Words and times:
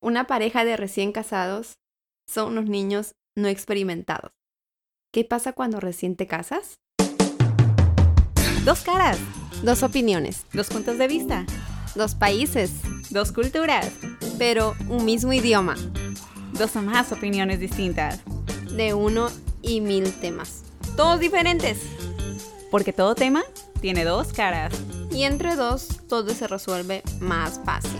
Una 0.00 0.26
pareja 0.26 0.64
de 0.64 0.76
recién 0.76 1.12
casados 1.12 1.78
son 2.26 2.52
unos 2.52 2.66
niños 2.66 3.12
no 3.36 3.48
experimentados. 3.48 4.32
¿Qué 5.12 5.24
pasa 5.24 5.52
cuando 5.52 5.80
recién 5.80 6.16
te 6.16 6.26
casas? 6.26 6.78
Dos 8.64 8.82
caras, 8.82 9.18
Dos 9.62 9.82
opiniones, 9.82 10.46
dos 10.52 10.68
puntos 10.68 10.98
de 10.98 11.08
vista, 11.08 11.44
dos 11.96 12.14
países, 12.14 12.70
dos 13.10 13.32
culturas, 13.32 13.90
pero 14.38 14.76
un 14.88 15.04
mismo 15.04 15.32
idioma, 15.32 15.74
dos 16.52 16.76
o 16.76 16.82
más 16.82 17.10
opiniones 17.10 17.58
distintas. 17.58 18.20
de 18.70 18.94
uno 18.94 19.28
y 19.62 19.80
mil 19.80 20.12
temas. 20.20 20.62
Todos 20.96 21.18
diferentes. 21.18 21.78
Porque 22.70 22.92
todo 22.92 23.16
tema 23.16 23.42
tiene 23.80 24.04
dos 24.04 24.32
caras. 24.32 24.72
Y 25.10 25.24
entre 25.24 25.56
dos, 25.56 25.88
todo 26.08 26.32
se 26.32 26.46
resuelve 26.46 27.02
más 27.18 27.60
fácil. 27.64 27.98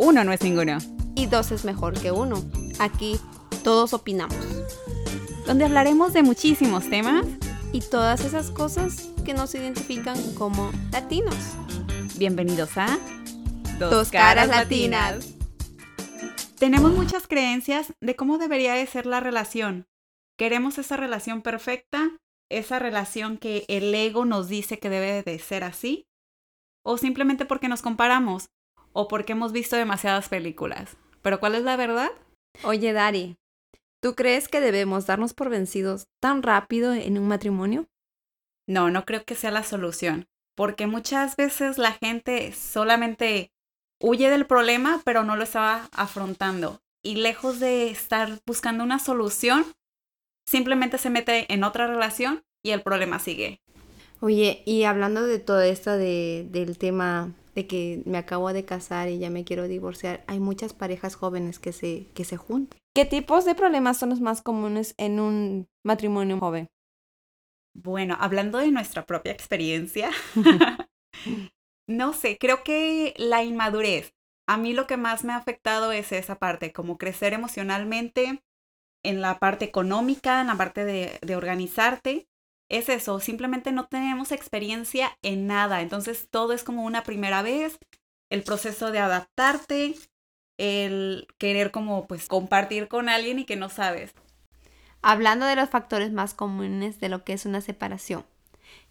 Uno 0.00 0.22
no 0.22 0.32
es 0.32 0.42
ninguno. 0.42 0.78
Y 1.16 1.26
dos 1.26 1.50
es 1.50 1.64
mejor 1.64 2.00
que 2.00 2.12
uno. 2.12 2.40
Aquí 2.78 3.18
todos 3.64 3.92
opinamos. 3.92 4.38
Donde 5.44 5.64
hablaremos 5.64 6.12
de 6.12 6.22
muchísimos 6.22 6.88
temas. 6.88 7.26
Y 7.72 7.80
todas 7.80 8.24
esas 8.24 8.52
cosas 8.52 9.08
que 9.24 9.34
nos 9.34 9.56
identifican 9.56 10.16
como 10.34 10.70
latinos. 10.92 11.34
Bienvenidos 12.16 12.78
a 12.78 12.96
Dos 13.80 14.12
Caras 14.12 14.46
Latinas. 14.46 15.34
Tenemos 16.60 16.92
muchas 16.92 17.26
creencias 17.26 17.92
de 18.00 18.14
cómo 18.14 18.38
debería 18.38 18.74
de 18.74 18.86
ser 18.86 19.04
la 19.04 19.18
relación. 19.18 19.88
Queremos 20.38 20.78
esa 20.78 20.96
relación 20.96 21.42
perfecta, 21.42 22.12
esa 22.48 22.78
relación 22.78 23.36
que 23.36 23.64
el 23.66 23.92
ego 23.92 24.24
nos 24.24 24.46
dice 24.46 24.78
que 24.78 24.90
debe 24.90 25.24
de 25.24 25.40
ser 25.40 25.64
así, 25.64 26.06
o 26.84 26.98
simplemente 26.98 27.44
porque 27.46 27.68
nos 27.68 27.82
comparamos, 27.82 28.50
o 28.92 29.08
porque 29.08 29.32
hemos 29.32 29.52
visto 29.52 29.76
demasiadas 29.76 30.28
películas. 30.28 30.96
Pero 31.22 31.40
¿cuál 31.40 31.54
es 31.54 31.62
la 31.62 31.76
verdad? 31.76 32.10
Oye, 32.64 32.92
Dari, 32.92 33.36
¿tú 34.02 34.14
crees 34.14 34.48
que 34.48 34.60
debemos 34.60 35.06
darnos 35.06 35.34
por 35.34 35.50
vencidos 35.50 36.06
tan 36.20 36.42
rápido 36.42 36.92
en 36.92 37.18
un 37.18 37.28
matrimonio? 37.28 37.86
No, 38.66 38.90
no 38.90 39.04
creo 39.04 39.24
que 39.24 39.34
sea 39.34 39.50
la 39.50 39.62
solución, 39.62 40.26
porque 40.54 40.86
muchas 40.86 41.36
veces 41.36 41.78
la 41.78 41.92
gente 41.92 42.52
solamente 42.52 43.50
huye 44.00 44.30
del 44.30 44.46
problema, 44.46 45.00
pero 45.04 45.24
no 45.24 45.36
lo 45.36 45.44
estaba 45.44 45.88
afrontando. 45.92 46.80
Y 47.02 47.16
lejos 47.16 47.60
de 47.60 47.90
estar 47.90 48.40
buscando 48.44 48.84
una 48.84 48.98
solución, 48.98 49.64
simplemente 50.46 50.98
se 50.98 51.10
mete 51.10 51.52
en 51.52 51.64
otra 51.64 51.86
relación 51.86 52.44
y 52.62 52.70
el 52.70 52.82
problema 52.82 53.18
sigue. 53.18 53.60
Oye, 54.20 54.62
y 54.66 54.82
hablando 54.82 55.22
de 55.26 55.38
todo 55.38 55.60
esto 55.60 55.92
de, 55.92 56.46
del 56.50 56.76
tema 56.76 57.32
de 57.58 57.66
que 57.66 58.02
me 58.06 58.18
acabo 58.18 58.52
de 58.52 58.64
casar 58.64 59.08
y 59.08 59.18
ya 59.18 59.30
me 59.30 59.44
quiero 59.44 59.66
divorciar, 59.66 60.22
hay 60.28 60.38
muchas 60.38 60.74
parejas 60.74 61.16
jóvenes 61.16 61.58
que 61.58 61.72
se, 61.72 62.06
que 62.14 62.24
se 62.24 62.36
juntan. 62.36 62.78
¿Qué 62.94 63.04
tipos 63.04 63.44
de 63.44 63.56
problemas 63.56 63.96
son 63.96 64.10
los 64.10 64.20
más 64.20 64.42
comunes 64.42 64.94
en 64.96 65.18
un 65.18 65.66
matrimonio 65.84 66.38
joven? 66.38 66.68
Bueno, 67.74 68.16
hablando 68.20 68.58
de 68.58 68.70
nuestra 68.70 69.06
propia 69.06 69.32
experiencia, 69.32 70.10
no 71.88 72.12
sé, 72.12 72.38
creo 72.38 72.62
que 72.62 73.12
la 73.16 73.42
inmadurez. 73.42 74.14
A 74.48 74.56
mí 74.56 74.72
lo 74.72 74.86
que 74.86 74.96
más 74.96 75.24
me 75.24 75.32
ha 75.32 75.36
afectado 75.36 75.90
es 75.90 76.12
esa 76.12 76.36
parte, 76.36 76.72
como 76.72 76.96
crecer 76.96 77.32
emocionalmente, 77.32 78.40
en 79.04 79.20
la 79.20 79.40
parte 79.40 79.64
económica, 79.64 80.40
en 80.40 80.46
la 80.46 80.56
parte 80.56 80.84
de, 80.84 81.18
de 81.22 81.34
organizarte. 81.34 82.27
Es 82.68 82.88
eso, 82.88 83.18
simplemente 83.18 83.72
no 83.72 83.86
tenemos 83.86 84.30
experiencia 84.30 85.16
en 85.22 85.46
nada. 85.46 85.80
Entonces 85.80 86.28
todo 86.30 86.52
es 86.52 86.64
como 86.64 86.84
una 86.84 87.02
primera 87.02 87.42
vez, 87.42 87.78
el 88.30 88.42
proceso 88.42 88.90
de 88.90 88.98
adaptarte, 88.98 89.94
el 90.58 91.26
querer 91.38 91.70
como 91.70 92.06
pues 92.06 92.26
compartir 92.26 92.88
con 92.88 93.08
alguien 93.08 93.38
y 93.38 93.44
que 93.44 93.56
no 93.56 93.68
sabes. 93.68 94.12
Hablando 95.00 95.46
de 95.46 95.56
los 95.56 95.70
factores 95.70 96.12
más 96.12 96.34
comunes 96.34 97.00
de 97.00 97.08
lo 97.08 97.24
que 97.24 97.32
es 97.32 97.46
una 97.46 97.60
separación, 97.60 98.26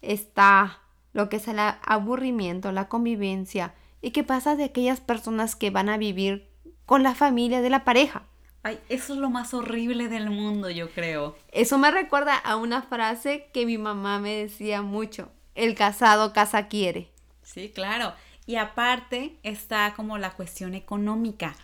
está 0.00 0.80
lo 1.12 1.28
que 1.28 1.36
es 1.36 1.46
el 1.48 1.58
aburrimiento, 1.58 2.72
la 2.72 2.88
convivencia 2.88 3.74
y 4.00 4.10
qué 4.10 4.24
pasa 4.24 4.56
de 4.56 4.64
aquellas 4.64 5.00
personas 5.00 5.54
que 5.54 5.70
van 5.70 5.88
a 5.88 5.98
vivir 5.98 6.50
con 6.86 7.02
la 7.02 7.14
familia 7.14 7.60
de 7.60 7.70
la 7.70 7.84
pareja. 7.84 8.24
Ay, 8.62 8.80
eso 8.88 9.14
es 9.14 9.18
lo 9.18 9.30
más 9.30 9.54
horrible 9.54 10.08
del 10.08 10.30
mundo, 10.30 10.68
yo 10.70 10.90
creo. 10.90 11.36
Eso 11.52 11.78
me 11.78 11.90
recuerda 11.90 12.36
a 12.36 12.56
una 12.56 12.82
frase 12.82 13.48
que 13.52 13.66
mi 13.66 13.78
mamá 13.78 14.18
me 14.18 14.34
decía 14.34 14.82
mucho, 14.82 15.30
el 15.54 15.74
casado 15.74 16.32
casa 16.32 16.68
quiere. 16.68 17.08
Sí, 17.42 17.70
claro. 17.74 18.12
Y 18.46 18.56
aparte 18.56 19.36
está 19.42 19.94
como 19.94 20.18
la 20.18 20.32
cuestión 20.32 20.74
económica, 20.74 21.54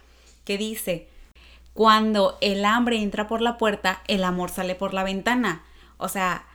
que 0.45 0.59
dice, 0.59 1.09
cuando 1.73 2.39
el 2.41 2.65
hambre 2.65 3.03
entra 3.03 3.27
por 3.27 3.41
la 3.41 3.59
puerta, 3.59 4.03
el 4.07 4.23
amor 4.23 4.51
sale 4.51 4.75
por 4.75 4.95
la 4.95 5.03
ventana. 5.03 5.63
O 5.97 6.09
sea, 6.09 6.47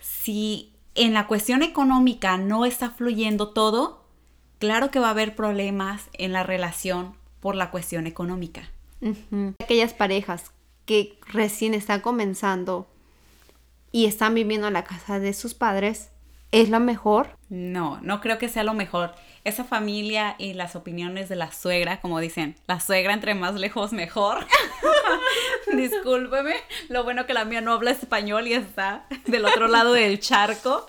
si 0.00 0.72
en 0.94 1.14
la 1.14 1.26
cuestión 1.26 1.62
económica 1.62 2.36
no 2.36 2.64
está 2.64 2.90
fluyendo 2.90 3.50
todo, 3.50 4.04
claro 4.58 4.90
que 4.90 4.98
va 4.98 5.08
a 5.08 5.10
haber 5.10 5.36
problemas 5.36 6.08
en 6.14 6.32
la 6.32 6.42
relación 6.42 7.16
por 7.40 7.54
la 7.54 7.70
cuestión 7.70 8.06
económica. 8.06 8.70
Aquellas 9.62 9.92
parejas 9.92 10.52
que 10.86 11.18
recién 11.26 11.74
están 11.74 12.00
comenzando 12.00 12.86
y 13.92 14.06
están 14.06 14.34
viviendo 14.34 14.66
en 14.66 14.72
la 14.72 14.84
casa 14.84 15.18
de 15.18 15.32
sus 15.32 15.54
padres, 15.54 16.10
¿es 16.50 16.68
lo 16.68 16.80
mejor? 16.80 17.36
No, 17.48 18.00
no 18.02 18.20
creo 18.20 18.38
que 18.38 18.48
sea 18.48 18.64
lo 18.64 18.74
mejor. 18.74 19.14
Esa 19.44 19.64
familia 19.64 20.34
y 20.38 20.54
las 20.54 20.74
opiniones 20.74 21.28
de 21.28 21.36
la 21.36 21.52
suegra, 21.52 22.00
como 22.00 22.18
dicen, 22.18 22.56
la 22.66 22.80
suegra 22.80 23.12
entre 23.12 23.34
más 23.34 23.54
lejos 23.54 23.92
mejor. 23.92 24.46
Discúlpeme, 25.72 26.54
lo 26.88 27.04
bueno 27.04 27.26
que 27.26 27.34
la 27.34 27.44
mía 27.44 27.60
no 27.60 27.72
habla 27.72 27.90
español 27.90 28.48
y 28.48 28.54
está 28.54 29.06
del 29.26 29.44
otro 29.44 29.68
lado 29.68 29.92
del 29.92 30.18
charco. 30.18 30.86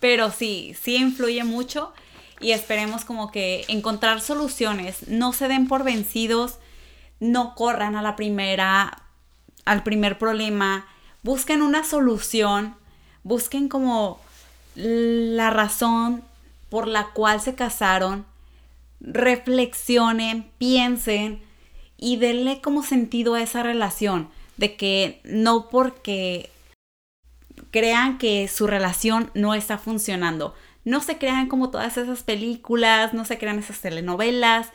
Pero 0.00 0.30
sí, 0.30 0.74
sí 0.80 0.96
influye 0.96 1.44
mucho 1.44 1.92
y 2.40 2.52
esperemos 2.52 3.04
como 3.04 3.30
que 3.30 3.64
encontrar 3.68 4.20
soluciones. 4.20 5.08
No 5.08 5.32
se 5.32 5.48
den 5.48 5.68
por 5.68 5.84
vencidos, 5.84 6.58
no 7.22 7.54
corran 7.54 7.94
a 7.94 8.02
la 8.02 8.16
primera, 8.16 9.04
al 9.64 9.84
primer 9.84 10.18
problema. 10.18 10.86
Busquen 11.22 11.62
una 11.62 11.84
solución, 11.84 12.74
busquen 13.22 13.68
como 13.68 14.20
la 14.74 15.50
razón 15.50 16.24
por 16.68 16.88
la 16.88 17.10
cual 17.12 17.40
se 17.40 17.54
casaron, 17.54 18.26
reflexionen, 19.00 20.50
piensen 20.58 21.40
y 21.96 22.16
denle 22.16 22.60
como 22.60 22.82
sentido 22.82 23.34
a 23.34 23.42
esa 23.42 23.62
relación, 23.62 24.28
de 24.56 24.74
que 24.74 25.20
no 25.22 25.68
porque 25.68 26.50
crean 27.70 28.18
que 28.18 28.48
su 28.48 28.66
relación 28.66 29.30
no 29.34 29.54
está 29.54 29.78
funcionando, 29.78 30.54
no 30.84 31.00
se 31.00 31.18
crean 31.18 31.46
como 31.46 31.70
todas 31.70 31.96
esas 31.96 32.24
películas, 32.24 33.14
no 33.14 33.24
se 33.24 33.38
crean 33.38 33.60
esas 33.60 33.80
telenovelas, 33.80 34.70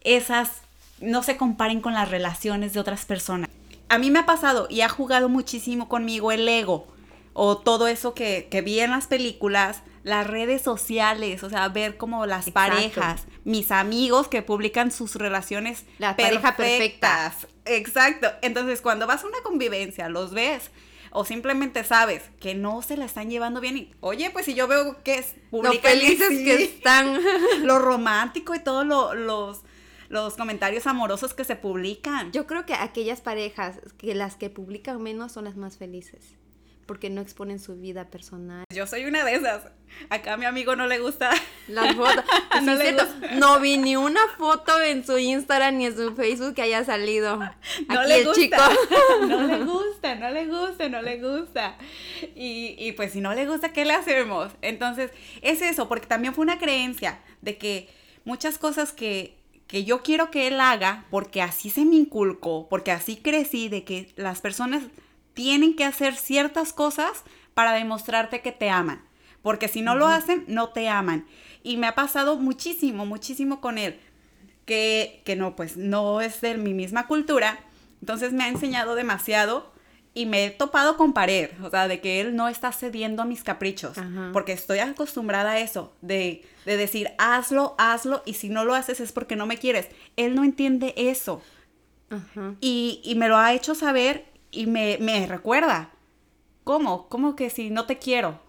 esas, 0.00 0.63
no 1.00 1.22
se 1.22 1.36
comparen 1.36 1.80
con 1.80 1.94
las 1.94 2.10
relaciones 2.10 2.72
de 2.72 2.80
otras 2.80 3.04
personas. 3.04 3.50
A 3.88 3.98
mí 3.98 4.10
me 4.10 4.20
ha 4.20 4.26
pasado 4.26 4.66
y 4.70 4.80
ha 4.80 4.88
jugado 4.88 5.28
muchísimo 5.28 5.88
conmigo 5.88 6.32
el 6.32 6.48
ego 6.48 6.86
o 7.32 7.58
todo 7.58 7.88
eso 7.88 8.14
que, 8.14 8.48
que 8.50 8.62
vi 8.62 8.80
en 8.80 8.90
las 8.92 9.06
películas, 9.08 9.82
las 10.04 10.26
redes 10.26 10.62
sociales, 10.62 11.42
o 11.42 11.50
sea, 11.50 11.68
ver 11.68 11.96
como 11.96 12.26
las 12.26 12.46
Exacto. 12.46 12.74
parejas, 12.76 13.24
mis 13.44 13.70
amigos 13.72 14.28
que 14.28 14.42
publican 14.42 14.90
sus 14.92 15.16
relaciones 15.16 15.84
La 15.98 16.16
pareja 16.16 16.56
perfecta. 16.56 17.30
perfectas. 17.32 17.48
Exacto. 17.66 18.28
Entonces, 18.42 18.80
cuando 18.80 19.06
vas 19.06 19.24
a 19.24 19.26
una 19.26 19.38
convivencia, 19.42 20.08
los 20.08 20.30
ves 20.32 20.70
o 21.10 21.24
simplemente 21.24 21.84
sabes 21.84 22.22
que 22.40 22.54
no 22.54 22.82
se 22.82 22.96
la 22.96 23.04
están 23.04 23.30
llevando 23.30 23.60
bien 23.60 23.76
y, 23.78 23.94
oye, 24.00 24.30
pues 24.30 24.46
si 24.46 24.54
yo 24.54 24.66
veo 24.68 25.02
que 25.02 25.16
es 25.18 25.34
Lo 25.52 25.72
felices 25.74 26.28
sí, 26.28 26.44
que 26.44 26.62
están. 26.62 27.18
lo 27.62 27.78
romántico 27.78 28.54
y 28.54 28.60
todos 28.60 28.84
lo- 28.86 29.14
los 29.14 29.60
los 30.14 30.34
comentarios 30.36 30.86
amorosos 30.86 31.34
que 31.34 31.44
se 31.44 31.56
publican. 31.56 32.30
Yo 32.32 32.46
creo 32.46 32.64
que 32.64 32.74
aquellas 32.74 33.20
parejas 33.20 33.80
que 33.98 34.14
las 34.14 34.36
que 34.36 34.48
publican 34.48 35.02
menos 35.02 35.32
son 35.32 35.44
las 35.44 35.56
más 35.56 35.76
felices. 35.76 36.36
Porque 36.86 37.08
no 37.08 37.22
exponen 37.22 37.58
su 37.60 37.76
vida 37.76 38.10
personal. 38.10 38.64
Yo 38.70 38.86
soy 38.86 39.06
una 39.06 39.24
de 39.24 39.36
esas. 39.36 39.62
Acá 40.10 40.34
a 40.34 40.36
mi 40.36 40.44
amigo 40.44 40.76
no 40.76 40.86
le 40.86 40.98
gusta. 40.98 41.30
Las 41.66 41.94
fotos. 41.96 42.24
No 42.62 42.74
le 42.76 42.92
gusta. 42.92 43.30
no 43.36 43.58
vi 43.58 43.78
ni 43.78 43.96
una 43.96 44.20
foto 44.38 44.80
en 44.80 45.04
su 45.04 45.18
Instagram 45.18 45.78
ni 45.78 45.86
en 45.86 45.96
su 45.96 46.14
Facebook 46.14 46.54
que 46.54 46.62
haya 46.62 46.84
salido. 46.84 47.36
No 47.38 47.44
Aquí 48.00 48.08
le 48.08 48.18
el 48.18 48.24
gusta. 48.26 48.40
chico. 48.40 48.62
No 49.26 49.42
le 49.46 49.64
gusta, 49.64 50.14
no 50.14 50.30
le 50.30 50.46
gusta, 50.46 50.88
no 50.90 51.02
le 51.02 51.20
gusta. 51.20 51.76
Y, 52.36 52.76
y 52.78 52.92
pues 52.92 53.12
si 53.12 53.20
no 53.22 53.34
le 53.34 53.46
gusta, 53.46 53.72
¿qué 53.72 53.84
le 53.86 53.94
hacemos? 53.94 54.52
Entonces, 54.62 55.10
es 55.42 55.62
eso, 55.62 55.88
porque 55.88 56.06
también 56.06 56.34
fue 56.34 56.42
una 56.42 56.58
creencia 56.58 57.18
de 57.40 57.56
que 57.56 57.88
muchas 58.24 58.58
cosas 58.58 58.92
que, 58.92 59.38
que 59.66 59.84
yo 59.84 60.02
quiero 60.02 60.30
que 60.30 60.46
él 60.46 60.60
haga, 60.60 61.06
porque 61.10 61.42
así 61.42 61.70
se 61.70 61.84
me 61.84 61.96
inculcó, 61.96 62.68
porque 62.68 62.92
así 62.92 63.16
crecí, 63.16 63.68
de 63.68 63.84
que 63.84 64.12
las 64.16 64.40
personas 64.40 64.82
tienen 65.34 65.74
que 65.74 65.84
hacer 65.84 66.14
ciertas 66.16 66.72
cosas 66.72 67.24
para 67.54 67.72
demostrarte 67.72 68.40
que 68.40 68.52
te 68.52 68.70
aman. 68.70 69.02
Porque 69.42 69.68
si 69.68 69.82
no 69.82 69.94
lo 69.94 70.06
hacen, 70.06 70.44
no 70.48 70.70
te 70.70 70.88
aman. 70.88 71.26
Y 71.62 71.76
me 71.76 71.86
ha 71.86 71.94
pasado 71.94 72.36
muchísimo, 72.36 73.04
muchísimo 73.06 73.60
con 73.60 73.78
él. 73.78 74.00
que, 74.64 75.22
que 75.24 75.36
no, 75.36 75.56
pues 75.56 75.76
no 75.76 76.20
es 76.20 76.40
de 76.40 76.56
mi 76.56 76.72
misma 76.72 77.06
cultura. 77.06 77.58
Entonces 78.00 78.32
me 78.32 78.44
ha 78.44 78.48
enseñado 78.48 78.94
demasiado 78.94 79.73
y 80.14 80.26
me 80.26 80.44
he 80.46 80.50
topado 80.50 80.96
con 80.96 81.12
pared, 81.12 81.50
o 81.62 81.70
sea, 81.70 81.88
de 81.88 82.00
que 82.00 82.20
él 82.20 82.36
no 82.36 82.48
está 82.48 82.70
cediendo 82.72 83.22
a 83.22 83.24
mis 83.24 83.42
caprichos, 83.42 83.98
Ajá. 83.98 84.30
porque 84.32 84.52
estoy 84.52 84.78
acostumbrada 84.78 85.52
a 85.52 85.58
eso, 85.60 85.92
de, 86.02 86.44
de 86.64 86.76
decir, 86.76 87.10
hazlo, 87.18 87.74
hazlo, 87.78 88.22
y 88.24 88.34
si 88.34 88.48
no 88.48 88.64
lo 88.64 88.74
haces 88.74 89.00
es 89.00 89.10
porque 89.12 89.34
no 89.36 89.46
me 89.46 89.58
quieres. 89.58 89.88
Él 90.16 90.34
no 90.36 90.44
entiende 90.44 90.94
eso. 90.96 91.42
Ajá. 92.10 92.54
Y, 92.60 93.00
y 93.04 93.16
me 93.16 93.28
lo 93.28 93.36
ha 93.36 93.52
hecho 93.54 93.74
saber 93.74 94.24
y 94.52 94.66
me, 94.66 94.98
me 95.00 95.26
recuerda. 95.26 95.90
¿Cómo? 96.62 97.08
¿Cómo 97.08 97.34
que 97.34 97.50
si 97.50 97.70
no 97.70 97.84
te 97.86 97.98
quiero? 97.98 98.40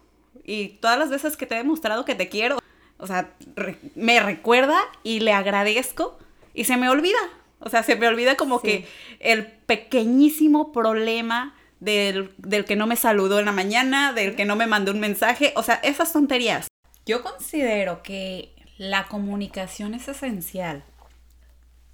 Y 0.43 0.67
todas 0.79 0.99
las 0.99 1.09
veces 1.09 1.35
que 1.35 1.45
te 1.47 1.55
he 1.55 1.57
demostrado 1.57 2.05
que 2.05 2.13
te 2.15 2.29
quiero, 2.29 2.59
o 2.97 3.07
sea, 3.07 3.33
re- 3.55 3.79
me 3.95 4.19
recuerda 4.19 4.77
y 5.03 5.19
le 5.21 5.33
agradezco 5.33 6.17
y 6.53 6.65
se 6.65 6.77
me 6.77 6.89
olvida. 6.89 7.17
O 7.65 7.69
sea, 7.69 7.83
se 7.83 7.95
me 7.97 8.07
olvida 8.07 8.35
como 8.37 8.59
Sí. 8.59 8.67
que 8.67 8.87
el 9.19 9.45
pequeñísimo 9.47 10.71
problema 10.71 11.53
del, 11.79 12.31
del 12.37 12.63
que 12.63 12.75
no 12.75 12.87
me 12.87 12.95
saludó 12.95 13.39
en 13.39 13.45
la 13.45 13.51
mañana, 13.51 14.13
del 14.13 14.35
que 14.35 14.45
no 14.45 14.55
me 14.55 14.67
mandó 14.67 14.91
un 14.91 14.99
mensaje, 14.99 15.51
o 15.57 15.63
sea, 15.63 15.75
esas 15.83 16.13
tonterías. 16.13 16.67
Yo 17.05 17.21
considero 17.21 18.01
que 18.03 18.53
la 18.77 19.05
comunicación 19.07 19.93
es 19.93 20.07
esencial. 20.07 20.83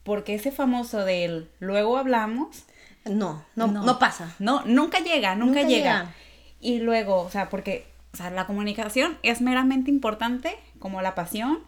Porque 0.04 0.34
ese 0.36 0.52
famoso 0.52 1.06
del 1.06 1.50
luego 1.60 1.98
hablamos, 1.98 2.66
No, 3.06 3.44
no, 3.56 3.68
No. 3.68 3.84
no, 3.84 3.98
pasa. 3.98 4.36
no, 4.40 4.62
nunca 4.66 5.00
llega, 5.00 5.36
nunca, 5.36 5.62
Nunca 5.62 5.68
llega. 5.68 6.00
llega. 6.02 6.16
Y 6.60 6.80
luego, 6.82 7.22
o 7.22 7.30
sea, 7.32 7.50
porque, 7.50 7.88
o 8.14 8.18
sea, 8.18 8.30
la 8.30 8.46
comunicación 8.46 9.18
es 9.24 9.42
meramente 9.42 9.90
importante 9.90 10.56
como 10.80 11.02
la 11.02 11.16
pasión, 11.16 11.60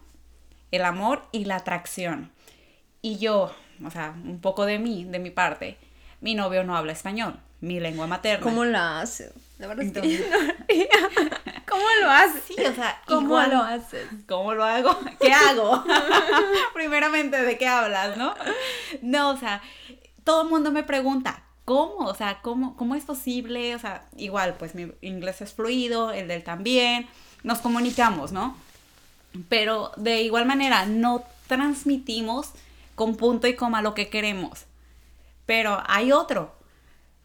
el 0.71 0.83
amor 0.85 1.23
y 1.31 1.45
la 1.45 1.55
atracción. 1.55 2.31
Y 3.01 3.17
yo, 3.17 3.51
o 3.85 3.91
sea, 3.91 4.13
un 4.25 4.39
poco 4.39 4.65
de 4.65 4.79
mí, 4.79 5.05
de 5.05 5.19
mi 5.19 5.29
parte, 5.31 5.77
mi 6.21 6.35
novio 6.35 6.63
no 6.63 6.75
habla 6.77 6.91
español, 6.93 7.37
mi 7.61 7.79
lengua 7.79 8.07
materna. 8.07 8.43
¿Cómo 8.43 8.65
lo 8.65 8.77
hace? 8.77 9.31
La 9.59 9.67
verdad 9.67 9.85
es 9.85 9.91
que 9.93 9.99
Entonces- 9.99 10.31
no- 10.31 10.53
¿Cómo 11.69 11.85
lo 12.01 12.09
hace? 12.09 12.39
Sí, 12.41 12.55
o 12.61 12.73
sea, 12.75 13.01
¿Cómo 13.07 13.27
igual- 13.27 13.51
lo 13.51 13.57
haces? 13.63 14.07
¿Cómo 14.27 14.53
lo 14.53 14.63
hago? 14.63 14.97
¿Qué 15.19 15.31
hago? 15.33 15.83
Primeramente, 16.73 17.37
¿de 17.41 17.57
qué 17.57 17.67
hablas, 17.67 18.17
no? 18.17 18.33
No, 19.01 19.31
o 19.31 19.37
sea, 19.37 19.61
todo 20.23 20.43
el 20.43 20.49
mundo 20.49 20.71
me 20.71 20.83
pregunta, 20.83 21.43
¿cómo? 21.65 22.05
O 22.05 22.13
sea, 22.15 22.41
¿cómo, 22.41 22.75
¿cómo 22.77 22.95
es 22.95 23.05
posible? 23.05 23.75
O 23.75 23.79
sea, 23.79 24.05
igual, 24.17 24.55
pues 24.59 24.75
mi 24.75 24.91
inglés 25.01 25.41
es 25.41 25.53
fluido, 25.53 26.11
el 26.11 26.27
del 26.27 26.43
también, 26.43 27.07
nos 27.43 27.59
comunicamos, 27.59 28.31
¿no? 28.31 28.55
Pero 29.49 29.91
de 29.97 30.21
igual 30.21 30.45
manera, 30.45 30.85
no 30.85 31.23
transmitimos 31.47 32.51
con 32.95 33.15
punto 33.15 33.47
y 33.47 33.55
coma 33.55 33.81
lo 33.81 33.93
que 33.93 34.09
queremos. 34.09 34.65
Pero 35.45 35.81
hay 35.87 36.11
otro. 36.11 36.55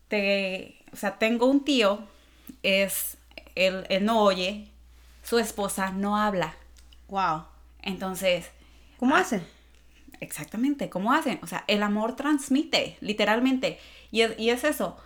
Te, 0.09 0.83
o 0.93 0.97
sea, 0.97 1.19
tengo 1.19 1.47
un 1.47 1.65
tío, 1.65 2.07
es, 2.63 3.19
él, 3.55 3.87
él 3.91 4.05
no 4.05 4.21
oye, 4.23 4.71
su 5.23 5.39
esposa 5.39 5.91
no 5.91 6.17
habla. 6.17 6.55
Wow. 7.09 7.45
Entonces, 7.83 8.51
¿Cómo 8.99 9.15
Ah. 9.17 9.21
hace? 9.21 9.41
exactamente, 10.21 10.91
¿cómo 10.91 11.13
hacen? 11.13 11.39
O 11.43 11.47
sea, 11.47 11.63
el 11.69 11.83
amor 11.85 12.17
transmite, 12.17 12.97
literalmente. 13.01 13.79
Y 14.11 14.23
es, 14.23 14.39
y 14.39 14.51
es 14.51 14.65
eso, 14.65 14.97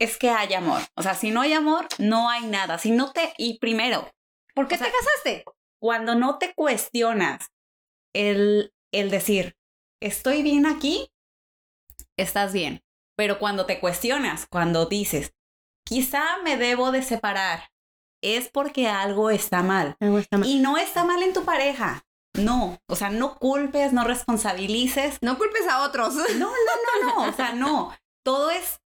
es 0.00 0.16
que 0.18 0.30
hay 0.30 0.52
amor. 0.54 0.82
O 0.94 1.02
sea, 1.02 1.14
si 1.14 1.30
no 1.30 1.42
hay 1.42 1.52
amor, 1.52 1.86
no 1.98 2.28
hay 2.28 2.46
nada. 2.46 2.78
Si 2.78 2.90
no 2.90 3.12
te, 3.12 3.32
y 3.38 3.58
primero, 3.58 4.10
¿Por 4.54 4.66
qué 4.68 4.74
O 4.74 4.78
sea, 4.78 4.86
te 4.88 4.92
casaste? 4.92 5.44
cuando 5.78 6.14
no 6.14 6.38
te 6.38 6.54
cuestionas 6.54 7.46
el, 8.14 8.72
el 8.92 9.10
decir, 9.10 9.55
estoy 10.00 10.42
bien 10.42 10.66
aquí, 10.66 11.10
estás 12.16 12.52
bien. 12.52 12.82
Pero 13.16 13.38
cuando 13.38 13.66
te 13.66 13.80
cuestionas, 13.80 14.46
cuando 14.46 14.86
dices, 14.86 15.34
quizá 15.84 16.38
me 16.44 16.56
debo 16.56 16.92
de 16.92 17.02
separar, 17.02 17.70
es 18.22 18.48
porque 18.48 18.88
algo 18.88 19.30
está 19.30 19.62
mal. 19.62 19.96
Algo 20.00 20.18
está 20.18 20.38
mal. 20.38 20.48
Y 20.48 20.58
no 20.58 20.76
está 20.76 21.04
mal 21.04 21.22
en 21.22 21.32
tu 21.32 21.44
pareja. 21.44 22.04
No, 22.34 22.78
o 22.86 22.96
sea, 22.96 23.08
no 23.10 23.36
culpes, 23.38 23.92
no 23.92 24.04
responsabilices. 24.04 25.18
No 25.22 25.38
culpes 25.38 25.66
a 25.68 25.82
otros. 25.84 26.14
No, 26.14 26.50
no, 26.50 27.02
no, 27.02 27.08
no, 27.08 27.30
o 27.30 27.32
sea, 27.32 27.52
no. 27.54 27.96
Todo 28.24 28.50
es, 28.50 28.80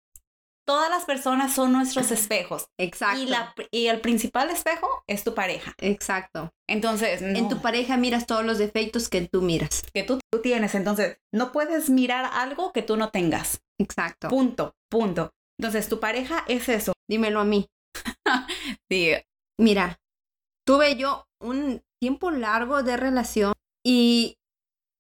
todas 0.67 0.91
las 0.91 1.05
personas 1.05 1.55
son 1.55 1.73
nuestros 1.73 2.11
espejos. 2.11 2.69
Exacto. 2.79 3.23
Y, 3.23 3.27
la, 3.27 3.55
y 3.71 3.87
el 3.87 4.01
principal 4.01 4.51
espejo 4.51 4.89
es 5.07 5.25
tu 5.25 5.35
pareja. 5.35 5.75
Exacto. 5.79 6.53
Entonces, 6.69 7.23
no, 7.23 7.39
En 7.39 7.49
tu 7.49 7.63
pareja 7.63 7.97
miras 7.97 8.27
todos 8.27 8.45
los 8.45 8.59
defectos 8.59 9.09
que 9.09 9.27
tú 9.29 9.43
miras. 9.43 9.83
que 9.95 10.03
tú, 10.03 10.19
tú 10.31 10.41
tienes. 10.43 10.75
Entonces, 10.75 11.19
no 11.33 11.53
puedes 11.53 11.89
mirar 11.89 12.29
algo 12.33 12.73
que 12.73 12.83
tú 12.83 12.97
no 12.97 13.11
tengas. 13.11 13.63
Exacto. 13.79 14.29
Punto, 14.29 14.75
punto. 14.91 15.33
Entonces, 15.59 15.89
tu 15.89 16.01
pareja 16.01 16.45
es 16.49 16.69
eso. 16.69 16.93
Dímelo 17.09 17.41
a 17.41 17.45
mí. 17.45 17.69
Sí, 18.91 19.13
Mira, 19.59 19.99
tuve 20.67 20.97
yo 20.97 21.27
un 21.41 21.83
tiempo 22.01 22.31
largo 22.31 22.83
de 22.83 22.97
relación 22.97 23.55
y, 23.85 24.37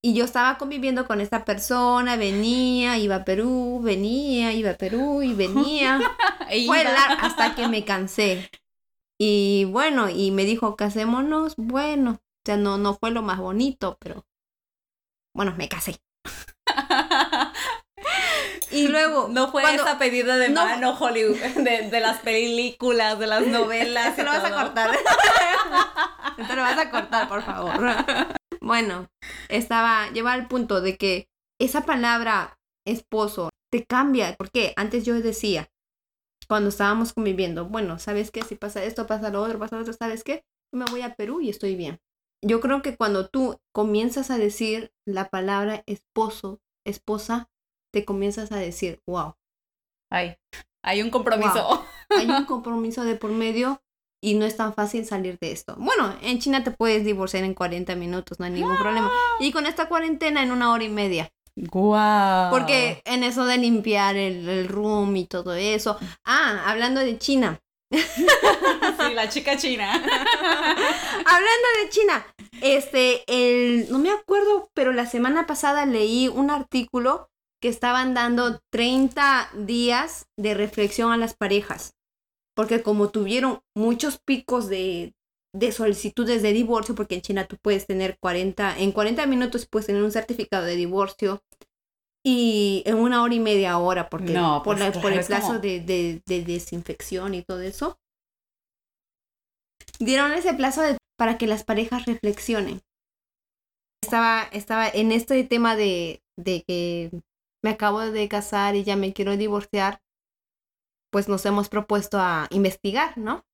y 0.08 0.14
yo 0.14 0.24
estaba 0.24 0.56
conviviendo 0.56 1.06
con 1.08 1.20
esta 1.20 1.44
persona, 1.44 2.14
venía, 2.16 2.96
iba 2.98 3.16
a 3.16 3.24
Perú, 3.24 3.80
venía, 3.82 4.52
iba 4.52 4.70
a 4.70 4.74
Perú 4.76 5.22
y 5.22 5.34
venía. 5.34 5.98
Fue 6.46 6.56
Iba. 6.58 6.76
lar- 6.84 7.18
hasta 7.22 7.56
que 7.56 7.66
me 7.66 7.84
cansé. 7.84 8.48
Y 9.18 9.64
bueno, 9.64 10.08
y 10.08 10.30
me 10.30 10.44
dijo, 10.44 10.76
casémonos. 10.76 11.54
Bueno, 11.56 12.10
o 12.12 12.20
sea, 12.44 12.56
no, 12.56 12.78
no 12.78 12.94
fue 12.94 13.10
lo 13.10 13.22
más 13.22 13.38
bonito, 13.38 13.96
pero 14.00 14.24
bueno, 15.34 15.54
me 15.56 15.68
casé. 15.68 15.96
Y 18.70 18.88
luego, 18.88 19.28
No 19.30 19.50
fue 19.50 19.62
cuando- 19.62 19.82
esa 19.84 19.98
pedida 19.98 20.36
de 20.36 20.48
No. 20.50 20.64
mano 20.64 20.96
Hollywood, 20.98 21.36
de, 21.56 21.88
de 21.90 22.00
las 22.00 22.18
películas, 22.18 23.18
de 23.18 23.26
las 23.26 23.46
novelas. 23.46 24.16
Y 24.18 24.22
lo 24.22 24.30
vas 24.30 24.44
a 24.44 24.50
cortar. 24.52 24.90
Esto 26.38 26.54
lo 26.56 26.62
vas 26.62 26.78
a 26.78 26.90
cortar, 26.90 27.28
por 27.28 27.42
favor. 27.42 27.94
Bueno, 28.66 29.08
estaba, 29.48 30.10
lleva 30.10 30.32
al 30.32 30.48
punto 30.48 30.80
de 30.80 30.96
que 30.96 31.28
esa 31.60 31.86
palabra 31.86 32.58
esposo 32.84 33.50
te 33.70 33.84
cambia. 33.84 34.34
Porque 34.36 34.72
antes 34.76 35.04
yo 35.04 35.14
decía, 35.20 35.70
cuando 36.48 36.70
estábamos 36.70 37.12
conviviendo, 37.12 37.66
bueno, 37.66 37.98
¿sabes 37.98 38.30
qué? 38.30 38.42
Si 38.42 38.56
pasa 38.56 38.82
esto, 38.82 39.06
pasa 39.06 39.30
lo 39.30 39.42
otro, 39.42 39.58
pasa 39.58 39.76
lo 39.76 39.82
otro, 39.82 39.94
¿sabes 39.94 40.24
qué? 40.24 40.44
Yo 40.72 40.80
me 40.80 40.84
voy 40.90 41.02
a 41.02 41.14
Perú 41.14 41.40
y 41.40 41.48
estoy 41.48 41.76
bien. 41.76 42.00
Yo 42.44 42.60
creo 42.60 42.82
que 42.82 42.96
cuando 42.96 43.28
tú 43.28 43.58
comienzas 43.72 44.30
a 44.30 44.38
decir 44.38 44.92
la 45.06 45.28
palabra 45.28 45.82
esposo, 45.86 46.60
esposa, 46.84 47.48
te 47.92 48.04
comienzas 48.04 48.52
a 48.52 48.56
decir, 48.56 49.00
wow, 49.06 49.34
Ay, 50.10 50.36
hay 50.84 51.02
un 51.02 51.10
compromiso. 51.10 51.84
hay 52.10 52.28
un 52.28 52.44
compromiso 52.46 53.04
de 53.04 53.16
por 53.16 53.30
medio 53.30 53.82
y 54.22 54.34
no 54.34 54.44
es 54.44 54.56
tan 54.56 54.74
fácil 54.74 55.04
salir 55.04 55.38
de 55.40 55.52
esto. 55.52 55.74
Bueno, 55.78 56.14
en 56.22 56.38
China 56.38 56.64
te 56.64 56.70
puedes 56.70 57.04
divorciar 57.04 57.44
en 57.44 57.54
40 57.54 57.94
minutos, 57.96 58.38
no 58.40 58.46
hay 58.46 58.52
ningún 58.52 58.76
problema. 58.76 59.10
Y 59.40 59.52
con 59.52 59.66
esta 59.66 59.88
cuarentena 59.88 60.42
en 60.42 60.52
una 60.52 60.72
hora 60.72 60.84
y 60.84 60.88
media. 60.88 61.30
Guau. 61.56 62.50
Porque 62.50 63.00
en 63.04 63.22
eso 63.24 63.46
de 63.46 63.56
limpiar 63.56 64.16
el, 64.16 64.48
el 64.48 64.68
room 64.68 65.16
y 65.16 65.24
todo 65.26 65.54
eso. 65.54 65.98
Ah, 66.24 66.64
hablando 66.66 67.00
de 67.00 67.18
China. 67.18 67.60
Sí, 68.98 69.14
la 69.14 69.28
chica 69.28 69.56
china. 69.56 69.92
Hablando 69.92 71.68
de 71.82 71.88
China. 71.90 72.26
Este, 72.62 73.22
el, 73.26 73.90
no 73.90 73.98
me 73.98 74.10
acuerdo, 74.10 74.70
pero 74.74 74.92
la 74.92 75.06
semana 75.06 75.46
pasada 75.46 75.86
leí 75.86 76.28
un 76.28 76.50
artículo 76.50 77.28
que 77.60 77.68
estaban 77.68 78.14
dando 78.14 78.60
30 78.70 79.50
días 79.54 80.26
de 80.36 80.54
reflexión 80.54 81.12
a 81.12 81.16
las 81.16 81.34
parejas. 81.34 81.95
Porque 82.56 82.82
como 82.82 83.10
tuvieron 83.10 83.60
muchos 83.76 84.18
picos 84.18 84.68
de, 84.68 85.14
de 85.54 85.72
solicitudes 85.72 86.42
de 86.42 86.52
divorcio, 86.52 86.94
porque 86.94 87.16
en 87.16 87.20
China 87.20 87.46
tú 87.46 87.56
puedes 87.62 87.86
tener 87.86 88.18
40, 88.18 88.78
en 88.78 88.92
40 88.92 89.26
minutos 89.26 89.66
puedes 89.70 89.86
tener 89.86 90.02
un 90.02 90.10
certificado 90.12 90.64
de 90.64 90.74
divorcio 90.76 91.42
y 92.24 92.82
en 92.86 92.96
una 92.96 93.22
hora 93.22 93.34
y 93.34 93.40
media 93.40 93.78
hora, 93.78 94.08
porque 94.08 94.32
No, 94.32 94.62
por, 94.64 94.78
pues 94.78 94.96
la- 94.96 95.00
por 95.02 95.12
el 95.12 95.18
como- 95.18 95.26
plazo 95.28 95.58
de, 95.60 95.80
de- 95.80 96.22
de 96.26 96.42
desinfección 96.44 97.34
y 97.34 97.42
todo 97.42 97.60
eso. 97.60 97.98
Dieron 100.00 100.32
ese 100.32 100.54
plazo 100.54 100.82
de- 100.82 100.96
para 101.18 101.38
que 101.38 101.46
las 101.46 101.64
parejas 101.64 102.04
reflexionen. 102.06 102.80
Estaba, 104.02 104.42
estaba 104.52 104.88
en 104.88 105.12
este 105.12 105.42
tema 105.44 105.74
de, 105.76 106.22
de 106.38 106.62
que 106.66 107.10
me 107.64 107.70
acabo 107.70 108.00
de 108.00 108.28
casar 108.28 108.76
y 108.76 108.84
ya 108.84 108.96
me 108.96 109.12
quiero 109.12 109.36
divorciar, 109.36 110.00
pues 111.10 111.28
nos 111.28 111.44
hemos 111.46 111.68
propuesto 111.68 112.18
a 112.20 112.46
investigar, 112.50 113.16
¿no? 113.18 113.44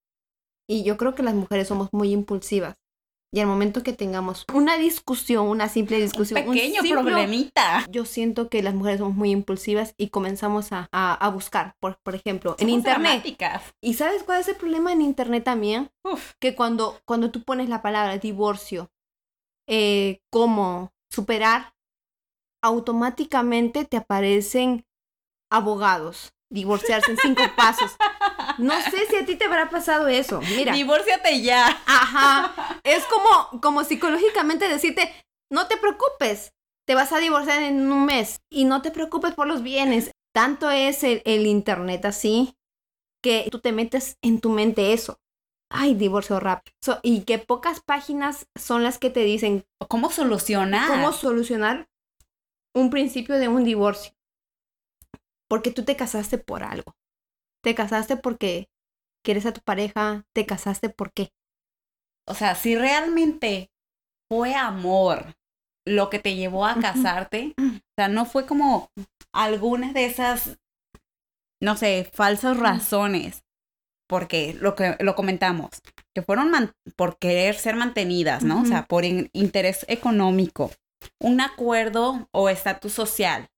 Y 0.68 0.85
yo 0.85 0.97
creo 0.97 1.14
que 1.14 1.23
las 1.23 1.35
mujeres 1.35 1.68
somos 1.68 1.92
muy 1.92 2.12
impulsivas. 2.12 2.78
Y 3.35 3.40
al 3.40 3.47
momento 3.47 3.82
que 3.82 3.94
tengamos 3.94 4.44
una 4.52 4.76
discusión, 4.76 5.47
una 5.49 5.68
simple 5.71 5.99
discusión, 5.99 6.47
un 6.47 6.54
Pequeño 6.54 6.82
simple- 6.82 7.02
problemita. 7.02 7.87
yo 7.90 8.04
siento 8.04 8.50
que 8.50 8.62
las 8.62 8.75
mujeres 8.75 8.99
somos 8.99 9.14
muy 9.16 9.30
impulsivas 9.30 9.94
y 9.97 10.11
comenzamos 10.11 10.71
a, 10.73 10.88
a- 10.92 11.14
a 11.14 11.28
buscar, 11.30 11.75
por, 11.80 11.99
por 12.02 12.14
ejemplo, 12.14 12.52
en 12.59 12.68
Somos 12.68 12.75
internet. 12.78 13.02
dramáticas. 13.11 13.62
¿Y 13.80 13.94
sabes 13.94 14.23
cuál 14.25 14.40
es 14.42 14.49
el 14.49 14.56
problema 14.56 14.92
en 14.92 15.00
internet 15.00 15.44
también? 15.44 15.90
Uf. 16.04 16.32
Que 16.40 16.54
cuando, 16.54 17.00
cuando 17.06 17.30
tú 17.30 17.42
pones 17.42 17.71
la 17.71 17.80
palabra 17.80 18.18
divorcio, 18.18 18.90
eh, 19.66 20.21
cómo 20.30 20.92
superar, 21.11 21.73
automáticamente 22.62 23.85
te 23.85 23.97
aparecen 23.97 24.85
abogados, 25.50 26.32
divorciarse 26.52 27.11
en 27.11 27.16
cinco 27.18 27.42
pasos. 27.56 27.97
No 28.59 28.80
sé 28.82 29.06
si 29.09 29.16
a 29.16 29.26
ti 29.26 29.37
te 29.37 29.47
habrá 29.47 29.71
pasado 29.71 30.09
eso. 30.09 30.40
Mira. 30.56 30.73
Divórciate 30.73 31.42
ya. 31.42 31.82
Ajá. 31.87 32.80
Es 32.85 33.04
como, 33.04 33.61
como 33.61 33.85
psicológicamente 33.85 34.68
decirte, 34.68 35.12
no 35.50 35.68
te 35.68 35.76
preocupes, 35.76 36.52
te 36.85 36.97
vas 36.97 37.12
a 37.12 37.21
divorciar 37.21 37.62
en 37.62 37.92
un 37.92 38.04
mes 38.06 38.40
y 38.50 38.64
no 38.64 38.82
te 38.82 38.90
preocupes 38.90 39.35
por 39.35 39.47
los 39.47 39.62
bienes. 39.62 40.11
Tanto 40.35 40.71
es 40.71 41.04
el, 41.04 41.23
el 41.25 41.47
internet 41.47 42.04
así 42.04 42.56
que 43.23 43.47
tú 43.50 43.61
te 43.61 43.71
metes 43.73 44.18
en 44.23 44.40
tu 44.40 44.50
mente 44.50 44.92
eso. 44.92 45.21
Ay, 45.71 45.94
divorcio 45.94 46.40
rápido. 46.40 46.75
So, 46.82 46.99
y 47.02 47.23
que 47.23 47.38
pocas 47.38 47.80
páginas 47.80 48.47
son 48.59 48.82
las 48.82 48.99
que 48.99 49.11
te 49.11 49.21
dicen 49.21 49.64
¿Cómo 49.88 50.11
solucionar? 50.11 50.88
cómo 50.88 51.12
solucionar 51.12 51.88
un 52.75 52.90
principio 52.90 53.38
de 53.38 53.49
un 53.49 53.64
divorcio. 53.64 54.12
Porque 55.52 55.71
tú 55.71 55.85
te 55.85 55.97
casaste 55.97 56.38
por 56.38 56.62
algo. 56.62 56.94
Te 57.62 57.75
casaste 57.75 58.16
porque 58.16 58.71
quieres 59.23 59.44
a 59.44 59.52
tu 59.52 59.61
pareja, 59.61 60.25
te 60.35 60.47
casaste 60.47 60.88
por 60.88 61.12
qué. 61.12 61.28
O 62.26 62.35
sea, 62.35 62.54
si 62.54 62.75
realmente 62.75 63.71
fue 64.30 64.54
amor 64.54 65.35
lo 65.87 66.09
que 66.09 66.18
te 66.21 66.35
llevó 66.37 66.64
a 66.64 66.76
casarte, 66.80 67.52
o 67.59 67.94
sea, 67.99 68.09
no 68.09 68.25
fue 68.25 68.47
como 68.47 68.88
algunas 69.35 69.92
de 69.92 70.06
esas, 70.06 70.59
no 71.61 71.76
sé, 71.76 72.09
falsas 72.11 72.56
razones, 72.56 73.42
porque 74.09 74.54
lo 74.54 74.75
que 74.75 74.97
lo 75.00 75.14
comentamos, 75.14 75.82
que 76.14 76.23
fueron 76.23 76.50
man- 76.50 76.73
por 76.97 77.18
querer 77.18 77.56
ser 77.56 77.76
mantenidas, 77.76 78.42
¿no? 78.42 78.62
O 78.62 78.64
sea, 78.66 78.87
por 78.87 79.04
in- 79.04 79.28
interés 79.35 79.85
económico, 79.88 80.71
un 81.21 81.42
acuerdo 81.42 82.26
o 82.32 82.49
estatus 82.49 82.94
social. 82.94 83.49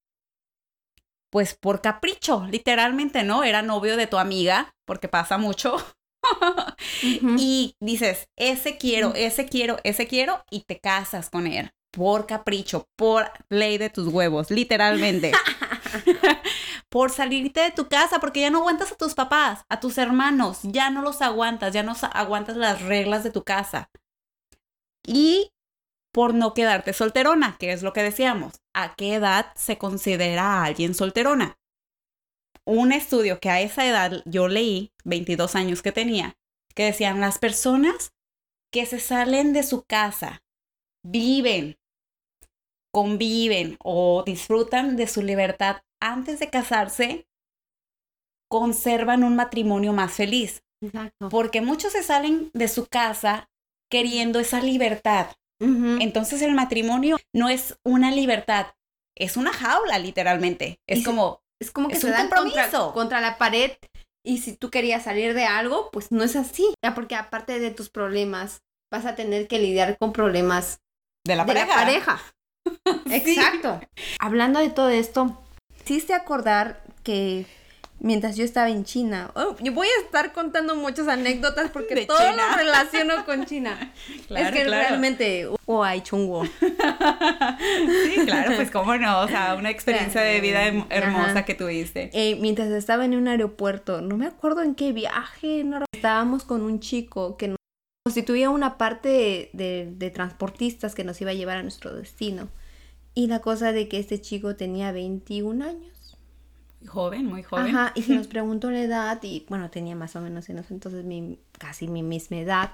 Pues 1.35 1.53
por 1.53 1.81
capricho, 1.81 2.47
literalmente, 2.49 3.23
¿no? 3.23 3.43
Era 3.43 3.61
novio 3.61 3.97
de 3.97 4.07
tu 4.07 4.17
amiga, 4.17 4.73
porque 4.85 5.09
pasa 5.09 5.37
mucho. 5.37 5.75
Y 7.37 7.75
dices, 7.81 8.29
ese 8.37 8.77
quiero, 8.77 9.09
Mm. 9.09 9.15
ese 9.17 9.45
quiero, 9.45 9.77
ese 9.83 10.07
quiero, 10.07 10.45
y 10.49 10.61
te 10.61 10.79
casas 10.79 11.29
con 11.29 11.45
él. 11.45 11.71
Por 11.91 12.25
capricho, 12.25 12.87
por 12.95 13.29
ley 13.49 13.77
de 13.77 13.89
tus 13.89 14.07
huevos, 14.07 14.49
literalmente. 14.49 15.33
por 16.89 17.11
salirte 17.11 17.59
de 17.59 17.71
tu 17.71 17.89
casa, 17.89 18.19
porque 18.19 18.39
ya 18.39 18.49
no 18.49 18.59
aguantas 18.59 18.93
a 18.93 18.95
tus 18.95 19.13
papás, 19.13 19.65
a 19.67 19.81
tus 19.81 19.97
hermanos, 19.97 20.59
ya 20.63 20.89
no 20.89 21.01
los 21.01 21.21
aguantas, 21.21 21.73
ya 21.73 21.83
no 21.83 21.95
aguantas 22.13 22.55
las 22.55 22.81
reglas 22.81 23.25
de 23.25 23.31
tu 23.31 23.43
casa. 23.43 23.89
Y 25.05 25.51
por 26.13 26.33
no 26.33 26.53
quedarte 26.53 26.93
solterona, 26.93 27.57
que 27.59 27.73
es 27.73 27.83
lo 27.83 27.91
que 27.91 28.03
decíamos. 28.03 28.61
¿A 28.77 28.93
qué 28.95 29.15
edad 29.15 29.53
se 29.55 29.77
considera 29.77 30.43
a 30.43 30.65
alguien 30.65 30.93
solterona? 30.95 31.57
Un 32.65 32.91
estudio 32.91 33.39
que 33.39 33.49
a 33.49 33.61
esa 33.61 33.87
edad 33.87 34.21
yo 34.25 34.49
leí, 34.49 34.91
22 35.05 35.55
años 35.55 35.81
que 35.81 35.93
tenía, 35.93 36.35
que 36.73 36.83
decían 36.83 37.21
las 37.21 37.39
personas 37.39 38.11
que 38.73 38.85
se 38.85 38.99
salen 38.99 39.53
de 39.53 39.63
su 39.63 39.85
casa, 39.85 40.43
viven, 41.03 41.77
conviven 42.91 43.77
o 43.81 44.23
disfrutan 44.25 44.97
de 44.97 45.07
su 45.07 45.21
libertad 45.21 45.83
antes 46.01 46.39
de 46.39 46.49
casarse, 46.49 47.29
conservan 48.49 49.23
un 49.23 49.37
matrimonio 49.37 49.93
más 49.93 50.11
feliz. 50.11 50.63
Exacto. 50.81 51.29
Porque 51.29 51.61
muchos 51.61 51.93
se 51.93 52.03
salen 52.03 52.51
de 52.53 52.67
su 52.67 52.87
casa 52.87 53.49
queriendo 53.89 54.41
esa 54.41 54.59
libertad. 54.59 55.27
Entonces 55.59 56.41
el 56.41 56.53
matrimonio 56.53 57.17
no 57.33 57.49
es 57.49 57.77
una 57.83 58.11
libertad, 58.11 58.67
es 59.17 59.37
una 59.37 59.53
jaula 59.53 59.99
literalmente. 59.99 60.79
Y 60.87 60.93
Es 60.93 60.99
se- 60.99 61.05
como, 61.05 61.41
Es 61.61 61.71
como 61.71 61.87
que 61.87 61.95
Es 61.95 62.01
se 62.01 62.07
un 62.07 62.11
dan 62.13 62.29
contra, 62.29 62.63
compromiso. 62.63 62.93
contra 62.93 63.21
la 63.21 63.37
pared 63.37 63.71
y 64.25 64.39
si 64.39 64.57
tú 64.57 64.69
querías 64.69 65.03
salir 65.03 65.33
de 65.33 65.45
algo, 65.45 65.89
pues 65.91 66.11
no 66.11 66.23
es 66.23 66.35
así. 66.35 66.67
Ya 66.83 66.93
porque 66.95 67.15
aparte 67.15 67.59
de 67.59 67.71
tus 67.71 67.89
problemas, 67.89 68.59
vas 68.91 69.05
a 69.05 69.15
tener 69.15 69.47
que 69.47 69.59
lidiar 69.59 69.97
con 69.97 70.11
problemas 70.13 70.79
de 71.25 71.35
la 71.37 71.45
de 71.45 71.53
pareja. 71.53 71.67
la 71.67 71.85
pareja. 71.85 72.21
Exacto. 73.11 73.79
Hablando 74.19 74.59
de 74.59 74.69
todo 74.69 74.89
esto, 74.89 75.41
¿hiciste 75.79 76.13
acordar 76.13 76.83
que 77.03 77.45
mientras 77.99 78.35
yo 78.35 78.43
estaba 78.43 78.69
en 78.69 78.83
China, 78.83 79.31
oh, 79.35 79.55
yo 79.61 79.71
voy 79.73 79.87
a 79.87 80.05
estar 80.05 80.31
contando 80.33 80.75
muchas 80.75 81.07
anécdotas 81.07 81.71
porque 81.71 81.95
De 81.95 82.05
todo 82.05 82.17
China. 82.17 82.43
lo 82.51 82.57
relaciono 82.57 83.25
con 83.25 83.45
China. 83.45 83.93
Claro, 84.27 84.45
es 84.47 84.51
que 84.55 84.63
claro. 84.65 84.87
realmente, 84.89 85.47
oh, 85.65 85.83
hay 85.83 86.01
chungo. 86.01 86.43
Sí, 88.05 88.25
claro, 88.25 88.55
pues 88.55 88.71
cómo 88.71 88.95
no, 88.97 89.21
o 89.21 89.27
sea, 89.27 89.55
una 89.55 89.69
experiencia 89.69 90.21
de 90.21 90.39
vida 90.41 90.63
hermosa 90.89 91.31
Ajá. 91.31 91.45
que 91.45 91.53
tuviste. 91.55 92.09
Eh, 92.13 92.37
mientras 92.41 92.69
estaba 92.69 93.05
en 93.05 93.15
un 93.15 93.27
aeropuerto, 93.27 94.01
no 94.01 94.17
me 94.17 94.25
acuerdo 94.27 94.61
en 94.63 94.75
qué 94.75 94.93
viaje, 94.93 95.63
no 95.63 95.83
estábamos 95.93 96.43
con 96.43 96.61
un 96.61 96.79
chico 96.79 97.37
que 97.37 97.49
nos 97.49 97.57
constituía 98.05 98.49
una 98.49 98.77
parte 98.77 99.09
de, 99.09 99.49
de- 99.53 99.91
de 99.95 100.09
transportistas 100.11 100.95
que 100.95 101.03
nos 101.03 101.19
iba 101.21 101.31
a 101.31 101.35
llevar 101.35 101.57
a 101.57 101.63
nuestro 101.63 101.95
destino. 101.95 102.49
Y 103.13 103.27
la 103.27 103.39
cosa 103.39 103.71
de 103.71 103.87
que 103.87 103.99
este 103.99 104.19
chico 104.19 104.55
tenía 104.55 104.91
21 104.91 105.63
años. 105.65 105.94
Joven, 106.85 107.25
muy 107.25 107.43
joven. 107.43 107.67
Ajá, 107.67 107.91
y 107.95 108.03
se 108.03 108.13
nos 108.13 108.27
preguntó 108.27 108.71
la 108.71 108.81
edad 108.81 109.19
y 109.23 109.45
bueno, 109.49 109.69
tenía 109.69 109.95
más 109.95 110.15
o 110.15 110.21
menos 110.21 110.49
en 110.49 110.59
ese 110.59 110.73
entonces 110.73 111.03
mi, 111.05 111.39
casi 111.57 111.87
mi 111.87 112.03
misma 112.03 112.37
edad. 112.37 112.71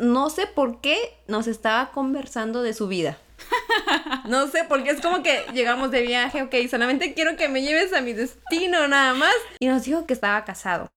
No 0.00 0.28
sé 0.30 0.46
por 0.46 0.80
qué 0.80 0.96
nos 1.28 1.46
estaba 1.46 1.90
conversando 1.92 2.62
de 2.62 2.74
su 2.74 2.88
vida. 2.88 3.18
No 4.28 4.48
sé, 4.48 4.64
porque 4.68 4.90
es 4.90 5.00
como 5.00 5.22
que 5.22 5.44
llegamos 5.54 5.92
de 5.92 6.02
viaje, 6.02 6.42
ok, 6.42 6.54
solamente 6.68 7.14
quiero 7.14 7.36
que 7.36 7.48
me 7.48 7.62
lleves 7.62 7.92
a 7.92 8.00
mi 8.00 8.12
destino 8.12 8.88
nada 8.88 9.14
más. 9.14 9.34
Y 9.60 9.68
nos 9.68 9.84
dijo 9.84 10.04
que 10.04 10.14
estaba 10.14 10.44
casado. 10.44 10.88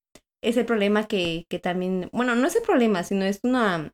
Es 0.41 0.57
el 0.57 0.65
problema 0.65 1.07
que, 1.07 1.45
que 1.47 1.59
también, 1.59 2.09
bueno, 2.11 2.33
no 2.33 2.47
es 2.47 2.55
el 2.55 2.63
problema, 2.63 3.03
sino 3.03 3.25
es 3.25 3.39
una, 3.43 3.93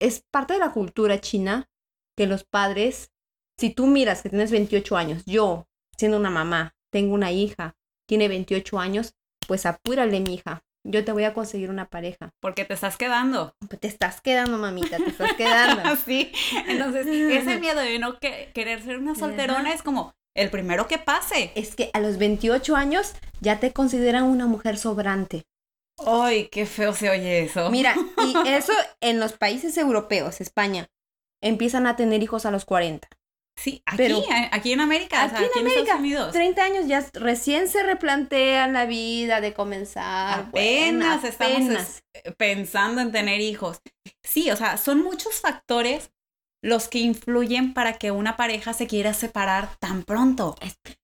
es 0.00 0.22
parte 0.30 0.54
de 0.54 0.60
la 0.60 0.72
cultura 0.72 1.20
china 1.20 1.68
que 2.16 2.26
los 2.26 2.44
padres, 2.44 3.10
si 3.58 3.70
tú 3.70 3.86
miras 3.86 4.22
que 4.22 4.30
tienes 4.30 4.50
28 4.52 4.96
años, 4.96 5.24
yo, 5.26 5.66
siendo 5.98 6.18
una 6.18 6.30
mamá, 6.30 6.74
tengo 6.92 7.14
una 7.14 7.32
hija, 7.32 7.74
tiene 8.06 8.28
28 8.28 8.78
años, 8.78 9.14
pues 9.46 9.66
apúrale, 9.66 10.20
mija. 10.20 10.62
Yo 10.88 11.04
te 11.04 11.10
voy 11.10 11.24
a 11.24 11.34
conseguir 11.34 11.68
una 11.70 11.88
pareja. 11.88 12.30
Porque 12.40 12.64
te 12.64 12.74
estás 12.74 12.96
quedando. 12.96 13.54
Pues 13.68 13.80
te 13.80 13.88
estás 13.88 14.20
quedando, 14.20 14.56
mamita, 14.56 14.98
te 14.98 15.08
estás 15.08 15.32
quedando. 15.36 15.82
Así. 15.84 16.30
Entonces, 16.68 17.06
ese 17.08 17.58
miedo 17.58 17.80
de 17.80 17.98
no 17.98 18.20
que- 18.20 18.50
querer 18.54 18.82
ser 18.82 18.98
una 18.98 19.14
solterona 19.16 19.60
Ajá. 19.70 19.74
es 19.74 19.82
como 19.82 20.14
el 20.34 20.48
primero 20.50 20.86
que 20.86 20.98
pase. 20.98 21.50
Es 21.56 21.74
que 21.74 21.90
a 21.92 22.00
los 22.00 22.18
28 22.18 22.76
años 22.76 23.14
ya 23.40 23.58
te 23.58 23.72
consideran 23.72 24.24
una 24.24 24.46
mujer 24.46 24.78
sobrante. 24.78 25.44
Ay, 26.06 26.48
qué 26.52 26.66
feo 26.66 26.92
se 26.92 27.10
oye 27.10 27.40
eso. 27.42 27.68
Mira, 27.70 27.96
y 28.24 28.34
eso 28.48 28.72
en 29.00 29.18
los 29.18 29.32
países 29.32 29.76
europeos, 29.78 30.40
España, 30.40 30.86
empiezan 31.42 31.86
a 31.86 31.96
tener 31.96 32.22
hijos 32.22 32.46
a 32.46 32.50
los 32.52 32.64
40. 32.64 33.08
Sí, 33.58 33.82
aquí, 33.86 33.96
Pero- 33.96 34.18
eh, 34.18 34.48
aquí 34.52 34.72
en 34.72 34.80
América, 34.80 35.24
o 35.24 35.28
sea, 35.30 35.38
Aquí 35.38 35.48
en 35.54 35.60
América, 35.60 35.80
Estados 35.80 36.00
Unidos. 36.00 36.32
30 36.32 36.62
años 36.64 36.86
ya 36.86 37.04
recién 37.14 37.68
se 37.68 37.82
replantean 37.82 38.72
la 38.74 38.84
vida 38.84 39.40
de 39.40 39.54
comenzar. 39.54 40.40
Apenas 40.40 41.22
bueno, 41.22 41.28
estamos 41.28 41.54
apenas. 41.56 42.02
es- 42.12 42.34
pensando 42.36 43.00
en 43.00 43.12
tener 43.12 43.40
hijos. 43.40 43.80
Sí, 44.22 44.50
o 44.50 44.56
sea, 44.56 44.76
son 44.76 45.02
muchos 45.02 45.40
factores 45.40 46.10
los 46.62 46.88
que 46.88 46.98
influyen 46.98 47.72
para 47.74 47.94
que 47.94 48.10
una 48.10 48.36
pareja 48.36 48.72
se 48.72 48.86
quiera 48.86 49.14
separar 49.14 49.76
tan 49.78 50.02
pronto. 50.02 50.56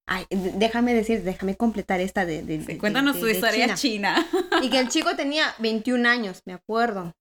Ay, 0.06 0.26
déjame 0.30 0.92
decir, 0.92 1.23
déjame 1.23 1.56
completar 1.56 2.00
esta 2.00 2.26
de, 2.26 2.42
de- 2.42 2.59
de- 2.59 2.78
Cuéntanos 2.78 3.14
de- 3.14 3.21
tu 3.21 3.28
historia 3.28 3.75
China. 3.76 4.25
china. 4.26 4.28
Y 4.62 4.71
que 4.71 4.78
el 4.78 4.88
chico 4.88 5.14
tenía 5.16 5.54
21 5.59 6.04
años, 6.06 6.42
me 6.44 6.52
acuerdo. 6.52 7.14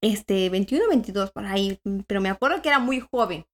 Este, 0.00 0.50
21 0.50 0.84
o 0.84 0.88
22 0.88 1.30
por 1.32 1.46
ahí, 1.46 1.80
pero 2.06 2.20
me 2.20 2.28
acuerdo 2.28 2.60
que 2.62 2.68
era 2.68 2.78
muy 2.78 3.00
joven. 3.00 3.44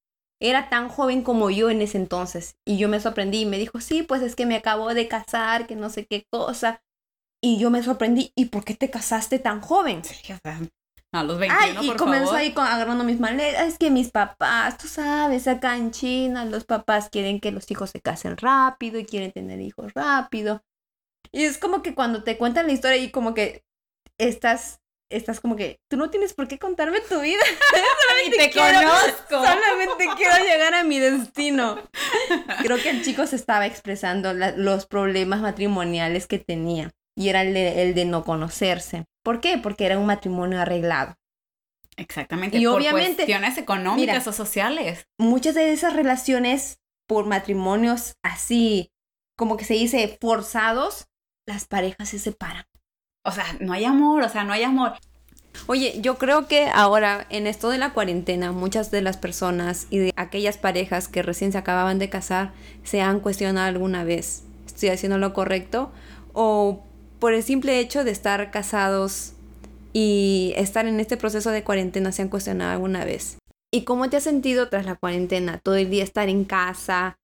Era 0.45 0.69
tan 0.69 0.89
joven 0.89 1.23
como 1.23 1.51
yo 1.51 1.71
en 1.71 1.83
ese 1.83 1.99
entonces. 1.99 2.57
Y 2.67 2.77
yo 2.77 2.89
me 2.89 3.01
sorprendí 3.01 3.43
y 3.43 3.47
me 3.47 3.59
dijo, 3.59 3.81
sí, 3.81 4.03
pues 4.03 4.23
es 4.23 4.35
que 4.35 4.45
me 4.45 4.57
acabo 4.57 4.93
de 4.93 5.09
casar, 5.09 5.67
que 5.67 5.77
no 5.77 5.89
sé 5.89 6.07
qué 6.07 6.27
cosa. 6.31 6.83
Y 7.41 7.59
yo 7.59 7.71
me 7.71 7.83
sorprendí, 7.83 8.33
¿y 8.37 8.47
por 8.47 8.65
qué 8.65 8.75
te 8.75 8.91
casaste 8.91 9.39
tan 9.39 9.61
joven? 9.61 10.03
Sí, 10.05 10.33
o 10.33 10.39
sea, 10.43 10.61
a 11.15 11.25
los 11.25 11.39
21, 11.39 11.81
Ay, 11.81 11.87
y 11.87 11.89
por 11.89 11.97
comenzó 11.99 12.27
favor. 12.27 12.41
ahí 12.41 12.53
con, 12.53 12.67
agarrando 12.67 13.05
mis 13.05 13.21
maletas. 13.21 13.69
Es 13.69 13.79
que 13.79 13.91
mis 13.91 14.11
papás, 14.11 14.79
tú 14.79 14.89
sabes, 14.89 15.47
acá 15.47 15.77
en 15.77 15.91
China, 15.91 16.45
los 16.45 16.65
papás 16.65 17.09
quieren 17.11 17.41
que 17.41 17.53
los 17.53 17.71
hijos 17.71 17.91
se 17.91 18.01
casen 18.01 18.37
rápido 18.37 18.99
y 18.99 19.05
quieren 19.05 19.33
tener 19.33 19.61
hijos 19.61 19.93
rápido. 19.95 20.65
Y 21.31 21.45
es 21.45 21.59
como 21.59 21.83
que 21.83 21.95
cuando 21.95 22.25
te 22.25 22.37
cuentan 22.37 22.67
la 22.67 22.73
historia 22.73 22.99
y 22.99 23.11
como 23.11 23.35
que 23.35 23.65
estás, 24.19 24.81
estás 25.17 25.41
como 25.41 25.57
que, 25.57 25.79
tú 25.91 25.97
no 25.97 26.11
tienes 26.11 26.35
por 26.35 26.49
qué 26.49 26.59
contarme 26.59 27.01
tu 27.01 27.21
vida. 27.21 27.41
Y 28.27 28.31
te 28.31 28.51
quiero- 28.51 28.79
conozco. 28.79 29.31
Solamente 29.45 30.07
quiero 30.17 30.37
llegar 30.45 30.75
a 30.75 30.85
mi 30.85 31.01
destino. 31.01 31.79
Creo 32.63 32.77
que 32.81 32.91
el 32.91 33.05
chico 33.05 33.27
se 33.27 33.35
estaba 33.37 33.67
expresando 33.67 34.33
la- 34.33 34.53
los 34.53 34.87
problemas 34.87 35.41
matrimoniales 35.41 36.27
que 36.29 36.39
tenía. 36.39 36.91
Y 37.17 37.29
era 37.31 37.43
el 37.43 37.53
de, 37.53 37.83
el 37.83 37.95
de 37.95 38.05
no 38.05 38.23
conocerse. 38.25 39.05
¿Por 39.25 39.41
qué? 39.41 39.59
Porque 39.59 39.87
era 39.87 39.99
un 39.99 40.07
matrimonio 40.07 40.61
arreglado. 40.61 41.17
Exactamente. 41.97 42.59
Y 42.59 42.65
por 42.65 42.77
obviamente- 42.81 43.17
cuestiones 43.25 43.59
económicas 43.59 44.19
Mira. 44.19 44.31
o 44.31 44.33
sociales. 44.33 45.07
muchas 45.19 45.55
de 45.55 45.73
esas 45.73 45.95
relaciones 45.95 46.79
por 47.09 47.27
matrimonios 47.27 48.15
así, 48.23 48.91
como 49.37 49.57
que 49.57 49.65
se 49.65 49.75
dice, 49.75 50.17
forzados, 50.21 51.07
las 51.47 51.67
parejas 51.67 52.09
se 52.09 52.19
separan. 52.19 52.65
O 53.25 53.31
sea, 53.31 53.45
no 53.61 53.73
hay 53.73 53.85
amor, 53.85 54.23
o 54.23 54.29
sea, 54.29 54.45
no 54.45 54.53
hay 54.53 54.65
amor. 54.65 54.93
Oye, 55.67 56.01
yo 56.01 56.19
creo 56.19 56.49
que 56.49 56.67
ahora 56.67 57.27
en 57.31 57.47
esto 57.47 57.69
de 57.71 57.79
la 57.79 57.93
cuarentena, 57.93 58.53
muchas 58.53 58.91
de 58.91 59.03
las 59.03 59.17
personas 59.17 59.87
y 59.91 59.99
de 59.99 60.13
aquellas 60.17 60.59
parejas 60.59 61.09
que 61.09 61.23
recién 61.23 61.53
se 61.53 61.59
acababan 61.59 61.99
de 61.99 62.09
casar 62.09 62.53
se 62.83 63.01
han 63.01 63.21
cuestionado 63.21 63.69
alguna 63.69 64.03
vez, 64.03 64.43
¿estoy 64.67 64.89
haciendo 64.89 65.19
lo 65.19 65.33
correcto? 65.35 65.93
O 66.33 66.83
por 67.21 67.35
el 67.35 67.43
simple 67.43 67.79
hecho 67.79 68.03
de 68.03 68.11
estar 68.11 68.51
casados 68.51 69.35
y 69.93 70.55
estar 70.57 70.87
en 70.87 70.99
este 70.99 71.17
proceso 71.17 71.51
de 71.51 71.63
cuarentena 71.63 72.11
se 72.11 72.23
han 72.23 72.29
cuestionado 72.29 72.73
alguna 72.73 73.05
vez. 73.05 73.39
¿Y 73.71 73.85
cómo 73.85 74.11
te 74.11 74.17
has 74.17 74.25
sentido 74.25 74.69
tras 74.69 74.85
la 74.85 74.97
cuarentena? 74.97 75.61
Todo 75.63 75.77
el 75.77 75.91
día 75.91 76.03
estar 76.03 76.29
en 76.29 76.45
casa, 76.45 77.17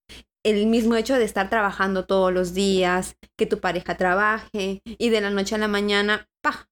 el 0.44 0.66
mismo 0.66 0.94
hecho 0.94 1.14
de 1.14 1.24
estar 1.24 1.50
trabajando 1.50 2.06
todos 2.06 2.32
los 2.32 2.54
días, 2.54 3.16
que 3.36 3.46
tu 3.46 3.60
pareja 3.60 3.96
trabaje 3.96 4.82
y 4.84 5.10
de 5.10 5.20
la 5.20 5.30
noche 5.30 5.54
a 5.54 5.58
la 5.58 5.68
mañana, 5.68 6.28
¡pa! 6.42 6.68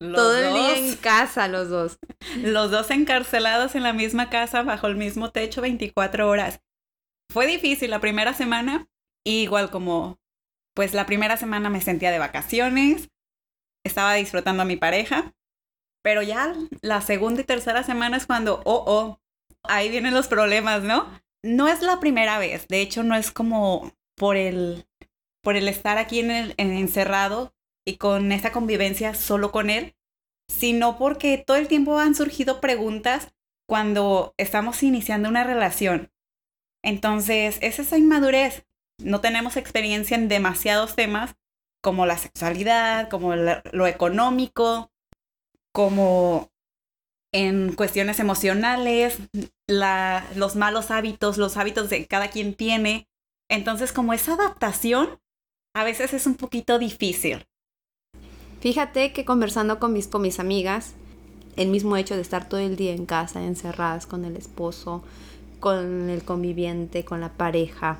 Todo 0.00 0.36
el 0.36 0.54
día 0.54 0.78
en 0.78 0.96
casa 0.96 1.46
los 1.46 1.68
dos. 1.68 1.98
Los 2.38 2.70
dos 2.70 2.90
encarcelados 2.90 3.74
en 3.74 3.82
la 3.82 3.92
misma 3.92 4.30
casa 4.30 4.62
bajo 4.62 4.86
el 4.86 4.96
mismo 4.96 5.30
techo 5.30 5.60
24 5.60 6.28
horas. 6.28 6.60
Fue 7.30 7.46
difícil 7.46 7.90
la 7.90 8.00
primera 8.00 8.32
semana, 8.32 8.88
igual 9.26 9.70
como 9.70 10.18
pues 10.74 10.94
la 10.94 11.04
primera 11.04 11.36
semana 11.36 11.68
me 11.68 11.80
sentía 11.80 12.10
de 12.10 12.18
vacaciones, 12.18 13.10
estaba 13.84 14.14
disfrutando 14.14 14.62
a 14.62 14.66
mi 14.66 14.76
pareja, 14.76 15.34
pero 16.02 16.22
ya 16.22 16.54
la 16.80 17.00
segunda 17.02 17.42
y 17.42 17.44
tercera 17.44 17.82
semana 17.82 18.16
es 18.16 18.26
cuando, 18.26 18.62
oh, 18.64 18.84
oh, 18.86 19.20
ahí 19.64 19.90
vienen 19.90 20.14
los 20.14 20.28
problemas, 20.28 20.82
¿no? 20.82 21.20
No 21.42 21.68
es 21.68 21.80
la 21.82 22.00
primera 22.00 22.38
vez, 22.38 22.68
de 22.68 22.82
hecho 22.82 23.02
no 23.02 23.14
es 23.14 23.30
como 23.30 23.92
por 24.14 24.36
el, 24.36 24.86
por 25.42 25.56
el 25.56 25.68
estar 25.68 25.96
aquí 25.96 26.20
en 26.20 26.30
el, 26.30 26.54
encerrado 26.58 27.54
y 27.86 27.96
con 27.96 28.30
esta 28.32 28.52
convivencia 28.52 29.14
solo 29.14 29.50
con 29.50 29.70
él, 29.70 29.94
sino 30.48 30.98
porque 30.98 31.38
todo 31.38 31.56
el 31.56 31.68
tiempo 31.68 31.98
han 31.98 32.14
surgido 32.14 32.60
preguntas 32.60 33.32
cuando 33.66 34.34
estamos 34.36 34.82
iniciando 34.82 35.28
una 35.28 35.44
relación. 35.44 36.12
Entonces, 36.82 37.58
es 37.62 37.78
esa 37.78 37.96
inmadurez. 37.96 38.66
No 38.98 39.20
tenemos 39.20 39.56
experiencia 39.56 40.16
en 40.16 40.28
demasiados 40.28 40.94
temas 40.96 41.36
como 41.80 42.04
la 42.04 42.18
sexualidad, 42.18 43.08
como 43.08 43.34
lo 43.34 43.86
económico, 43.86 44.90
como 45.72 46.50
en 47.32 47.74
cuestiones 47.74 48.18
emocionales, 48.18 49.18
los 49.70 50.56
malos 50.56 50.90
hábitos, 50.90 51.38
los 51.38 51.56
hábitos 51.56 51.90
de 51.90 52.06
cada 52.06 52.28
quien 52.28 52.54
tiene. 52.54 53.08
Entonces, 53.48 53.92
como 53.92 54.12
esa 54.12 54.34
adaptación 54.34 55.18
a 55.74 55.84
veces 55.84 56.12
es 56.12 56.26
un 56.26 56.34
poquito 56.34 56.78
difícil. 56.78 57.46
Fíjate 58.60 59.12
que 59.12 59.24
conversando 59.24 59.78
con 59.78 59.92
mis, 59.92 60.08
con 60.08 60.22
mis 60.22 60.40
amigas, 60.40 60.94
el 61.56 61.68
mismo 61.68 61.96
hecho 61.96 62.14
de 62.14 62.22
estar 62.22 62.48
todo 62.48 62.60
el 62.60 62.76
día 62.76 62.92
en 62.92 63.06
casa, 63.06 63.42
encerradas 63.42 64.06
con 64.06 64.24
el 64.24 64.36
esposo, 64.36 65.02
con 65.60 66.10
el 66.10 66.24
conviviente, 66.24 67.04
con 67.04 67.20
la 67.20 67.32
pareja, 67.32 67.98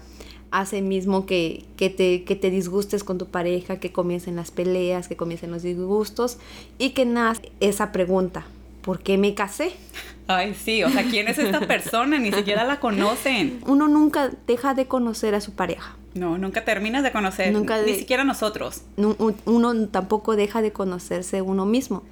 hace 0.50 0.83
mismo 0.83 1.27
que, 1.27 1.65
que, 1.77 1.91
te, 1.91 2.25
que 2.25 2.37
te 2.37 2.50
disgustes 2.50 3.05
con 3.05 3.19
tu 3.19 3.27
pareja, 3.27 3.79
que 3.79 3.93
comiencen 3.93 4.37
las 4.37 4.50
peleas, 4.50 5.09
que 5.09 5.17
comiencen 5.17 5.50
los 5.50 5.62
disgustos 5.62 6.39
y 6.79 6.91
que 6.91 7.07
nace 7.07 7.53
esa 7.61 7.93
pregunta, 7.93 8.47
¿por 8.83 9.01
qué 9.01 9.19
me 9.19 9.35
casé? 9.35 9.73
Ay, 10.27 10.55
sí, 10.55 10.85
o 10.85 10.91
sea, 10.91 11.03
¿quién 11.05 11.29
es 11.29 11.39
esta 11.39 11.61
persona? 11.61 12.19
Ni 12.19 12.33
siquiera 12.33 12.65
la 12.65 12.79
conocen. 12.79 13.61
Uno 13.67 13.89
nunca 13.89 14.31
deja 14.47 14.75
de 14.75 14.87
conocer 14.87 15.35
a 15.35 15.41
su 15.41 15.53
pareja. 15.53 15.97
No, 16.15 16.39
nunca 16.39 16.65
terminas 16.65 17.03
de 17.03 17.13
conocer, 17.13 17.53
nunca 17.53 17.81
ni 17.83 17.95
siquiera 17.95 18.25
nosotros. 18.25 18.83
Uno 18.97 19.89
tampoco 19.89 20.37
deja 20.37 20.63
de 20.63 20.73
conocerse 20.73 21.43
uno 21.43 21.67
mismo. 21.67 22.02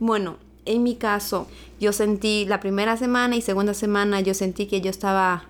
Bueno, 0.00 0.36
en 0.64 0.82
mi 0.82 0.96
caso, 0.96 1.48
yo 1.80 1.92
sentí 1.92 2.44
la 2.46 2.60
primera 2.60 2.96
semana 2.96 3.36
y 3.36 3.42
segunda 3.42 3.74
semana, 3.74 4.20
yo 4.20 4.34
sentí 4.34 4.66
que 4.66 4.80
yo 4.80 4.90
estaba 4.90 5.44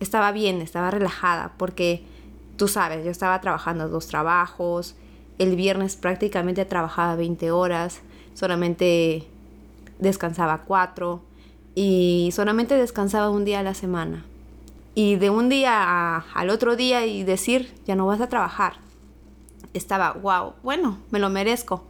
estaba 0.00 0.32
bien, 0.32 0.60
estaba 0.62 0.90
relajada, 0.90 1.52
porque 1.56 2.02
tú 2.56 2.68
sabes, 2.68 3.04
yo 3.04 3.10
estaba 3.10 3.40
trabajando 3.40 3.88
dos 3.88 4.06
trabajos, 4.06 4.94
el 5.38 5.56
viernes 5.56 5.96
prácticamente 5.96 6.64
trabajaba 6.64 7.16
20 7.16 7.50
horas, 7.50 8.00
solamente 8.34 9.26
descansaba 9.98 10.62
cuatro 10.62 11.22
y 11.74 12.30
solamente 12.32 12.76
descansaba 12.76 13.30
un 13.30 13.44
día 13.44 13.60
a 13.60 13.62
la 13.62 13.74
semana. 13.74 14.24
Y 14.94 15.16
de 15.16 15.28
un 15.28 15.48
día 15.48 16.24
al 16.34 16.50
otro 16.50 16.74
día 16.74 17.04
y 17.04 17.22
decir, 17.22 17.74
ya 17.86 17.94
no 17.94 18.06
vas 18.06 18.20
a 18.20 18.28
trabajar. 18.28 18.74
Estaba, 19.74 20.12
wow, 20.12 20.54
bueno, 20.62 20.98
me 21.10 21.18
lo 21.18 21.28
merezco. 21.28 21.84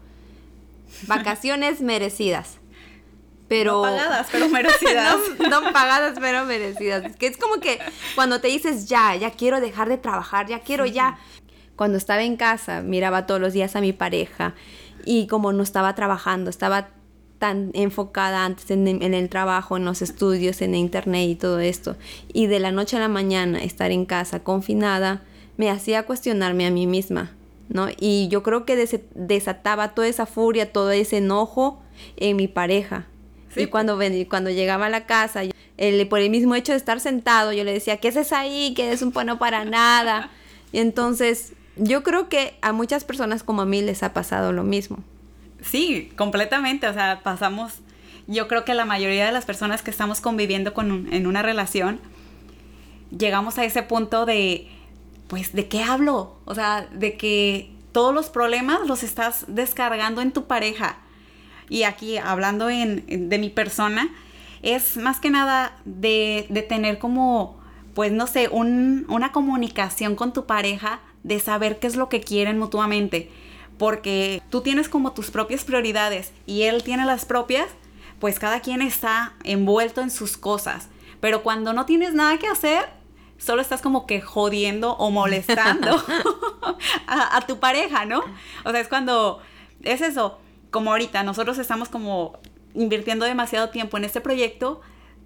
Vacaciones 1.07 1.81
merecidas. 1.81 2.59
Pero... 3.49 3.77
No 3.77 3.83
pagadas, 3.83 4.27
pero 4.33 4.49
merecidas. 4.49 5.17
no, 5.51 5.73
pagadas, 5.73 6.19
pero 6.19 6.45
merecidas. 6.47 7.15
Que 7.17 7.29
es 7.29 7.37
como 7.37 7.61
que 7.61 7.79
cuando 8.17 8.41
te 8.41 8.49
dices, 8.49 8.89
ya, 8.89 9.15
ya 9.15 9.31
quiero 9.31 9.61
dejar 9.61 9.89
de 9.89 9.99
trabajar, 9.99 10.49
ya 10.49 10.59
quiero 10.61 10.85
ya. 10.85 11.19
Cuando 11.77 11.99
estaba 11.99 12.23
en 12.23 12.37
casa, 12.37 12.81
miraba 12.81 13.27
todos 13.27 13.41
los 13.41 13.53
días 13.53 13.77
a 13.77 13.81
mi 13.81 13.93
pareja 13.93 14.55
y 15.05 15.29
como 15.29 15.53
no 15.53 15.63
estaba 15.63 15.95
trabajando, 15.95 16.51
estaba 16.51 16.89
tan 17.39 17.71
enfocada 17.75 18.45
antes 18.45 18.71
en, 18.71 18.87
en, 18.89 19.15
el 19.15 19.29
trabajo, 19.29 19.77
en 19.77 19.85
los 19.85 20.03
estudios, 20.03 20.63
en 20.63 20.75
internet 20.75 21.29
y 21.29 21.35
todo 21.35 21.61
esto. 21.61 21.97
Y 22.33 22.47
de 22.47 22.61
la 22.61 22.73
noche 22.73 22.97
a 22.97 23.01
la 23.01 23.09
mañana 23.09 23.63
estar 23.63 23.91
en 23.91 24.07
casa 24.07 24.41
confinada 24.41 25.23
me 25.57 25.71
hacía 25.71 26.05
cuestionarme 26.05 26.67
a 26.67 26.71
mí 26.71 26.87
misma, 26.87 27.33
¿no? 27.69 27.89
Y 27.99 28.29
yo 28.29 28.43
creo 28.43 28.65
que 28.65 28.77
desataba 29.15 29.95
toda 29.95 30.09
esa 30.09 30.27
furia, 30.27 30.73
todo 30.73 30.91
ese 30.91 31.19
enojo 31.19 31.81
en 32.17 32.37
mi 32.37 32.49
pareja. 32.49 33.07
Y 33.55 33.67
cuando, 33.67 33.99
cuando 34.29 34.51
llegaba 34.51 34.87
a 34.87 34.91
la 34.91 35.07
casa, 35.07 35.43
por 36.11 36.21
el 36.21 36.31
mismo 36.31 36.55
hecho 36.55 36.73
de 36.73 36.79
estar 36.79 37.01
sentado, 37.01 37.53
yo 37.53 37.65
le 37.65 37.73
decía, 37.73 37.97
¿qué 37.97 38.09
haces 38.09 38.33
ahí? 38.33 38.75
Que 38.75 38.93
es 38.93 39.01
un 39.01 39.13
bueno 39.13 39.39
para 39.39 39.65
nada. 39.65 40.31
Y 40.73 40.79
entonces, 40.81 41.55
yo 41.77 42.03
creo 42.03 42.29
que 42.29 42.59
a 42.61 42.73
muchas 42.73 43.05
personas 43.05 43.43
como 43.43 43.63
a 43.63 43.67
mí 43.67 43.81
les 43.81 44.03
ha 44.03 44.13
pasado 44.13 44.53
lo 44.53 44.63
mismo. 44.63 44.99
Sí, 45.71 46.11
completamente. 46.17 46.89
O 46.89 46.95
sea, 46.95 47.21
pasamos, 47.23 47.81
yo 48.27 48.49
creo 48.49 48.65
que 48.65 48.75
la 48.75 48.85
mayoría 48.85 49.27
de 49.27 49.33
las 49.33 49.45
personas 49.45 49.83
que 49.83 49.91
estamos 49.91 50.21
conviviendo 50.21 50.75
con 50.75 51.13
en 51.13 51.27
una 51.27 51.43
relación, 51.43 52.01
llegamos 53.17 53.59
a 53.59 53.65
ese 53.65 53.83
punto 53.83 54.27
de, 54.27 54.69
pues, 55.29 55.53
¿de 55.53 55.69
qué 55.69 55.83
hablo? 55.83 56.39
O 56.45 56.55
sea, 56.55 56.87
de 56.93 57.17
que 57.17 57.71
todos 57.93 58.15
los 58.15 58.29
problemas 58.29 58.87
los 58.87 59.03
estás 59.03 59.45
descargando 59.49 60.21
en 60.21 60.33
tu 60.33 60.47
pareja 60.47 60.99
y 61.69 61.83
aquí 61.83 62.19
hablando 62.19 62.71
en, 62.71 63.29
de 63.29 63.39
mi 63.39 63.51
persona, 63.51 64.09
es 64.63 64.97
más 64.97 65.21
que 65.21 65.31
nada 65.31 65.77
de, 65.85 66.47
de 66.49 66.63
tener 66.63 66.99
como, 66.99 67.59
pues 67.95 68.13
no 68.13 68.27
sé, 68.27 68.49
un, 68.49 69.07
una 69.09 69.33
comunicación 69.33 70.15
con 70.15 70.33
tu 70.33 70.47
pareja, 70.47 71.01
de 71.23 71.41
saber 71.41 71.81
qué 71.81 71.89
es 71.89 71.97
lo 71.97 72.09
que 72.09 72.21
quieren 72.21 72.59
mutuamente. 72.59 73.31
Porque 73.79 74.43
tú 74.51 74.63
tienes 74.63 74.89
como 74.89 75.13
tus 75.13 75.31
propias 75.31 75.65
prioridades 75.65 76.33
y 76.47 76.63
él 76.63 76.83
tiene 76.83 77.05
las 77.05 77.25
propias, 77.25 77.69
pues 78.19 78.39
cada 78.39 78.61
quien 78.61 78.83
está 78.83 79.35
envuelto 79.45 80.01
en 80.01 80.11
sus 80.11 80.37
cosas. 80.37 80.89
Pero 81.21 81.43
cuando 81.43 81.73
no 81.73 81.87
tienes 81.87 82.15
nada 82.15 82.39
que 82.39 82.47
hacer, 82.47 82.89
solo 83.39 83.61
estás 83.61 83.83
como 83.83 84.07
que 84.07 84.21
jodiendo 84.21 84.93
o 84.93 85.11
molestando 85.11 85.91
a, 87.07 87.37
a, 87.37 87.41
tu 87.43 87.59
pareja, 87.59 88.05
¿no? 88.05 88.23
O 88.65 88.71
sea, 88.71 88.81
es 88.81 88.89
cuando 88.89 89.41
es 89.83 90.01
eso, 90.01 90.39
como 90.71 90.91
ahorita 90.91 91.23
nosotros 91.23 91.59
estamos 91.59 91.89
como 91.89 92.39
invirtiendo 92.75 93.25
demasiado 93.25 93.71
tiempo 93.71 93.97
en 93.97 94.05
este 94.05 94.21
proyecto, 94.21 94.81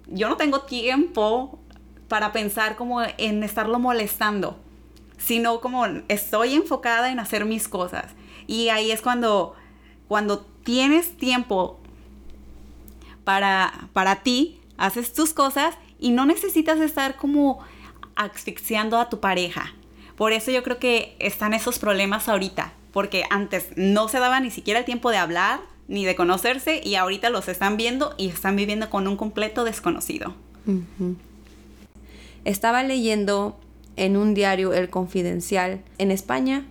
yo 0.07 0.29
no 0.29 0.37
tengo 0.37 0.61
tiempo 0.61 1.59
para 2.07 2.31
pensar 2.31 2.75
como 2.75 3.01
en 3.01 3.43
estarlo 3.43 3.79
molestando, 3.79 4.57
sino 5.17 5.61
como 5.61 5.85
estoy 6.07 6.55
enfocada 6.55 7.11
en 7.11 7.19
hacer 7.19 7.45
mis 7.45 7.67
cosas. 7.67 8.05
Y 8.51 8.67
ahí 8.67 8.91
es 8.91 9.01
cuando, 9.01 9.55
cuando 10.09 10.41
tienes 10.41 11.15
tiempo 11.15 11.79
para, 13.23 13.87
para 13.93 14.23
ti, 14.23 14.59
haces 14.75 15.13
tus 15.13 15.33
cosas 15.33 15.75
y 16.01 16.11
no 16.11 16.25
necesitas 16.25 16.81
estar 16.81 17.15
como 17.15 17.59
asfixiando 18.15 18.99
a 18.99 19.07
tu 19.07 19.21
pareja. 19.21 19.73
Por 20.17 20.33
eso 20.33 20.51
yo 20.51 20.63
creo 20.63 20.79
que 20.79 21.15
están 21.19 21.53
esos 21.53 21.79
problemas 21.79 22.27
ahorita, 22.27 22.73
porque 22.91 23.23
antes 23.29 23.69
no 23.77 24.09
se 24.09 24.19
daba 24.19 24.41
ni 24.41 24.51
siquiera 24.51 24.81
el 24.81 24.85
tiempo 24.85 25.11
de 25.11 25.17
hablar 25.17 25.61
ni 25.87 26.03
de 26.03 26.17
conocerse 26.17 26.81
y 26.83 26.95
ahorita 26.95 27.29
los 27.29 27.47
están 27.47 27.77
viendo 27.77 28.15
y 28.17 28.27
están 28.27 28.57
viviendo 28.57 28.89
con 28.89 29.07
un 29.07 29.15
completo 29.15 29.63
desconocido. 29.63 30.35
Estaba 32.43 32.83
leyendo 32.83 33.57
en 33.95 34.17
un 34.17 34.33
diario 34.33 34.73
El 34.73 34.89
Confidencial 34.89 35.81
en 35.99 36.11
España 36.11 36.65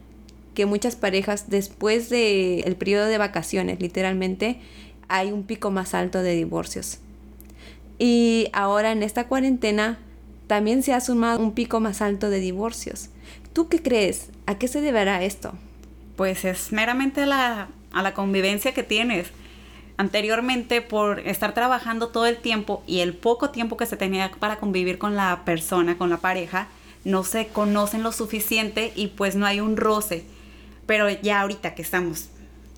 que 0.55 0.67
muchas 0.67 0.97
parejas 0.97 1.49
después 1.49 2.11
del 2.11 2.63
el 2.65 2.77
periodo 2.77 3.07
de 3.07 3.19
vacaciones, 3.19 3.81
literalmente, 3.81 4.61
hay 5.09 5.33
un 5.33 5.45
pico 5.45 5.71
más 5.71 5.95
alto 5.95 6.23
de 6.23 6.35
divorcios. 6.35 6.99
Y 7.99 8.49
ahora 8.53 8.93
en 8.93 9.03
esta 9.03 9.29
cuarentena 9.29 9.99
también 10.47 10.83
se 10.83 10.95
ha 10.95 11.01
sumado 11.01 11.41
un 11.41 11.53
pico 11.53 11.81
más 11.81 12.01
alto 12.01 12.31
de 12.31 12.41
divorcios. 12.41 13.11
¿Tú 13.53 13.69
qué 13.69 13.83
crees? 13.83 14.31
¿A 14.47 14.59
qué 14.59 14.69
se 14.69 14.81
deberá 14.81 15.23
esto? 15.23 15.53
Pues 16.17 16.45
es 16.45 16.73
meramente 16.73 17.23
a 17.23 17.27
la, 17.27 17.69
a 17.93 18.03
la 18.03 18.15
convivencia 18.15 18.73
que 18.73 18.83
tienes. 18.83 19.29
Anteriormente, 19.97 20.81
por 20.81 21.21
estar 21.21 21.53
trabajando 21.53 22.09
todo 22.09 22.27
el 22.27 22.39
tiempo 22.39 22.83
y 22.87 23.01
el 23.01 23.15
poco 23.15 23.51
tiempo 23.51 23.77
que 23.77 23.87
se 23.87 23.97
tenía 23.97 24.31
para 24.39 24.57
convivir 24.57 24.99
con 24.99 25.15
la 25.15 25.43
persona, 25.45 25.99
con 25.99 26.09
la 26.09 26.17
pareja, 26.17 26.69
no 27.05 27.23
se 27.23 27.49
conocen 27.49 28.03
lo 28.03 28.13
suficiente 28.13 28.93
y 28.97 29.09
pues 29.09 29.37
no 29.37 29.47
hay 29.47 29.61
un 29.61 29.77
roce. 29.77 30.25
Pero 30.91 31.09
ya 31.09 31.43
ahorita 31.43 31.77
que 31.77 31.83
estamos, 31.83 32.31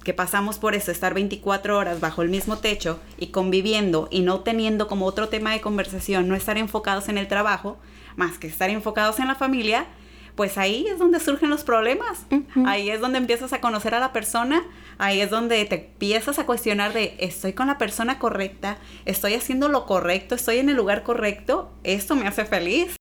que 0.05 0.13
pasamos 0.13 0.59
por 0.59 0.75
eso, 0.75 0.91
estar 0.91 1.15
24 1.15 1.79
horas 1.79 1.99
bajo 1.99 2.21
el 2.21 2.29
mismo 2.29 2.59
techo 2.59 3.01
y 3.17 3.29
conviviendo 3.29 4.09
y 4.11 4.21
no 4.21 4.41
teniendo 4.41 4.87
como 4.87 5.07
otro 5.07 5.31
tema 5.31 5.53
de 5.53 5.63
conversación, 5.63 6.29
no 6.29 6.35
estar 6.35 6.59
enfocados 6.59 7.09
en 7.09 7.17
el 7.17 7.27
trabajo, 7.27 7.79
más 8.17 8.37
que 8.37 8.49
estar 8.49 8.69
enfocados 8.69 9.19
en 9.19 9.29
la 9.29 9.35
familia, 9.35 9.87
pues 10.35 10.59
ahí 10.59 10.87
es 10.89 10.99
donde 10.99 11.21
surgen 11.21 11.49
los 11.49 11.65
problemas. 11.65 12.27
Ahí 12.67 12.91
es 12.91 13.01
donde 13.01 13.17
empiezas 13.17 13.55
a 13.55 13.63
conocer 13.63 13.95
a 13.95 13.99
la 13.99 14.13
persona, 14.13 14.63
ahí 14.99 15.23
es 15.23 15.31
donde 15.31 15.65
te 15.65 15.77
empiezas 15.77 16.39
a 16.39 16.45
cuestionar 16.45 16.93
de, 16.93 17.17
estoy 17.19 17.55
con 17.55 17.69
la 17.69 17.79
persona 17.79 18.19
correcta, 18.19 18.77
estoy 19.07 19.33
haciendo 19.33 19.71
lo 19.71 19.87
correcto, 19.87 20.35
estoy 20.35 20.59
en 20.59 20.69
el 20.69 20.77
lugar 20.77 21.03
correcto, 21.03 21.73
esto 21.83 22.15
me 22.15 22.29
hace 22.29 22.45
feliz. 22.45 22.95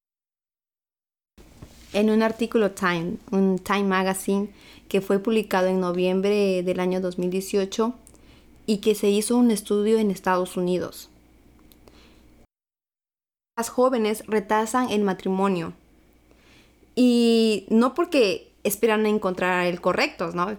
En 1.93 2.09
un 2.09 2.23
artículo 2.23 2.71
Time, 2.71 3.15
un 3.31 3.59
Time 3.59 3.83
Magazine, 3.83 4.47
que 4.91 4.99
fue 4.99 5.19
publicado 5.19 5.67
en 5.67 5.79
noviembre 5.79 6.63
del 6.63 6.81
año 6.81 6.99
2018 6.99 7.93
y 8.65 8.79
que 8.79 8.93
se 8.93 9.07
hizo 9.07 9.37
un 9.37 9.49
estudio 9.49 9.97
en 9.99 10.11
Estados 10.11 10.57
Unidos. 10.57 11.09
Las 13.57 13.69
jóvenes 13.69 14.25
retrasan 14.27 14.89
el 14.89 15.03
matrimonio 15.03 15.71
y 16.93 17.67
no 17.69 17.93
porque 17.93 18.51
esperan 18.65 19.05
encontrar 19.05 19.65
el 19.65 19.79
correcto, 19.79 20.33
¿no? 20.33 20.57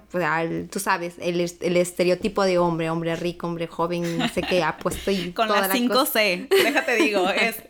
tú 0.71 0.81
sabes, 0.81 1.17
el, 1.19 1.39
estereotipo 1.77 2.45
de 2.45 2.57
hombre, 2.57 2.89
hombre 2.89 3.15
rico, 3.17 3.47
hombre 3.47 3.67
joven, 3.67 4.17
no 4.17 4.29
sé 4.29 4.41
qué, 4.41 4.63
apuesto 4.63 5.11
y 5.11 5.33
Con 5.35 5.49
las 5.49 5.69
5C, 5.71 6.49
déjate 6.49 6.97
digo, 6.97 7.29
es 7.29 7.63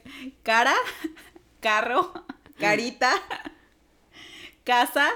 cara, 0.45 0.75
carro, 1.61 2.13
carita, 2.57 3.13
casa 4.63 5.11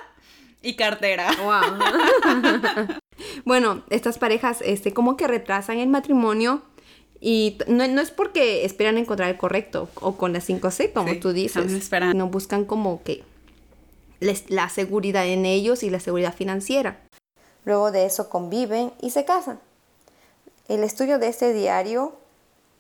y 0.67 0.75
cartera. 0.75 1.31
bueno, 3.45 3.85
estas 3.89 4.19
parejas, 4.19 4.59
este, 4.63 4.93
como 4.93 5.17
que 5.17 5.29
retrasan 5.29 5.79
el 5.79 5.89
matrimonio 5.89 6.63
y 7.21 7.59
no, 7.69 7.85
es 7.85 8.11
porque 8.11 8.65
esperan 8.65 8.99
encontrar 8.99 9.31
el 9.31 9.37
correcto 9.37 9.89
o 10.01 10.17
con 10.17 10.33
la 10.33 10.41
5C, 10.41 10.93
como 10.93 11.17
tú 11.19 11.33
dices. 11.33 11.91
No 12.15 12.29
buscan 12.29 12.65
como 12.65 13.03
que 13.03 13.25
la 14.21 14.69
seguridad 14.69 15.27
en 15.27 15.47
ellos 15.47 15.83
y 15.83 15.91
la 15.91 16.01
seguridad 16.01 16.35
financiera. 16.35 17.01
Luego 17.65 17.91
de 17.91 18.07
eso 18.07 18.29
conviven 18.29 18.93
y 19.01 19.11
se 19.11 19.25
casan. 19.25 19.61
El 20.69 20.83
estudio 20.83 21.19
de 21.19 21.29
este 21.29 21.53
diario 21.53 22.17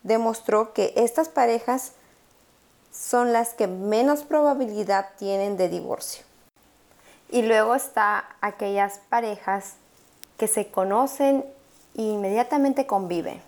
demostró 0.02 0.72
que 0.72 0.92
estas 0.96 1.28
parejas 1.28 1.92
son 2.92 3.32
las 3.32 3.54
que 3.54 3.66
menos 3.66 4.22
probabilidad 4.22 5.10
tienen 5.18 5.56
de 5.56 5.68
divorcio. 5.68 6.25
Y 7.30 7.42
luego 7.42 7.74
está 7.74 8.36
aquellas 8.40 9.00
parejas 9.08 9.76
que 10.38 10.46
se 10.46 10.68
conocen 10.68 11.44
e 11.96 12.02
inmediatamente 12.02 12.86
conviven. 12.86 13.40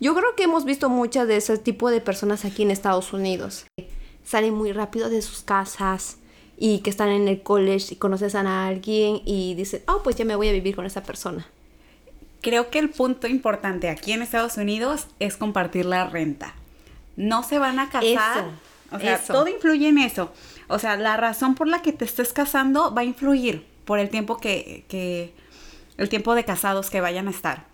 Yo 0.00 0.14
creo 0.14 0.36
que 0.36 0.44
hemos 0.44 0.64
visto 0.64 0.88
muchas 0.88 1.26
de 1.26 1.36
ese 1.36 1.58
tipo 1.58 1.90
de 1.90 2.00
personas 2.00 2.44
aquí 2.44 2.62
en 2.62 2.70
Estados 2.70 3.12
Unidos. 3.12 3.66
Salen 4.24 4.54
muy 4.54 4.72
rápido 4.72 5.08
de 5.08 5.22
sus 5.22 5.42
casas 5.42 6.18
y 6.56 6.80
que 6.80 6.90
están 6.90 7.08
en 7.08 7.28
el 7.28 7.42
college 7.42 7.94
y 7.94 7.96
conocen 7.96 8.46
a 8.46 8.66
alguien 8.66 9.20
y 9.24 9.54
dicen, 9.54 9.82
oh, 9.86 10.02
pues 10.02 10.16
ya 10.16 10.24
me 10.24 10.36
voy 10.36 10.48
a 10.48 10.52
vivir 10.52 10.76
con 10.76 10.86
esa 10.86 11.02
persona. 11.02 11.46
Creo 12.40 12.70
que 12.70 12.78
el 12.78 12.90
punto 12.90 13.26
importante 13.26 13.88
aquí 13.88 14.12
en 14.12 14.22
Estados 14.22 14.56
Unidos 14.56 15.08
es 15.18 15.36
compartir 15.36 15.86
la 15.86 16.08
renta. 16.08 16.54
No 17.16 17.42
se 17.42 17.58
van 17.58 17.80
a 17.80 17.90
casar. 17.90 18.46
o 18.92 18.98
sea, 19.00 19.18
todo 19.18 19.48
influye 19.48 19.88
en 19.88 19.98
eso. 19.98 20.30
O 20.68 20.78
sea, 20.78 20.96
la 20.96 21.16
razón 21.16 21.54
por 21.54 21.66
la 21.66 21.82
que 21.82 21.92
te 21.92 22.04
estés 22.04 22.32
casando 22.32 22.94
va 22.94 23.00
a 23.00 23.04
influir 23.04 23.66
por 23.84 23.98
el 23.98 24.10
tiempo 24.10 24.36
que, 24.36 24.84
que 24.88 25.32
el 25.96 26.08
tiempo 26.08 26.34
de 26.34 26.44
casados 26.44 26.90
que 26.90 27.00
vayan 27.00 27.26
a 27.28 27.30
estar. 27.30 27.66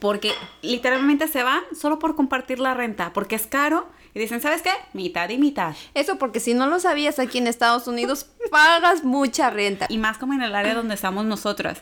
Porque 0.00 0.32
literalmente 0.62 1.28
se 1.28 1.42
van 1.42 1.62
solo 1.78 1.98
por 1.98 2.16
compartir 2.16 2.58
la 2.58 2.74
renta, 2.74 3.12
porque 3.12 3.36
es 3.36 3.46
caro. 3.46 3.86
Y 4.14 4.18
dicen, 4.18 4.40
¿sabes 4.40 4.62
qué? 4.62 4.70
Mitad 4.92 5.28
y 5.28 5.38
mitad. 5.38 5.74
Eso 5.94 6.16
porque 6.16 6.40
si 6.40 6.54
no 6.54 6.66
lo 6.66 6.80
sabías 6.80 7.18
aquí 7.18 7.38
en 7.38 7.46
Estados 7.46 7.86
Unidos, 7.86 8.26
pagas 8.50 9.04
mucha 9.04 9.50
renta. 9.50 9.86
Y 9.88 9.98
más 9.98 10.18
como 10.18 10.32
en 10.32 10.42
el 10.42 10.54
área 10.54 10.74
donde 10.74 10.94
estamos 10.94 11.24
nosotras. 11.24 11.80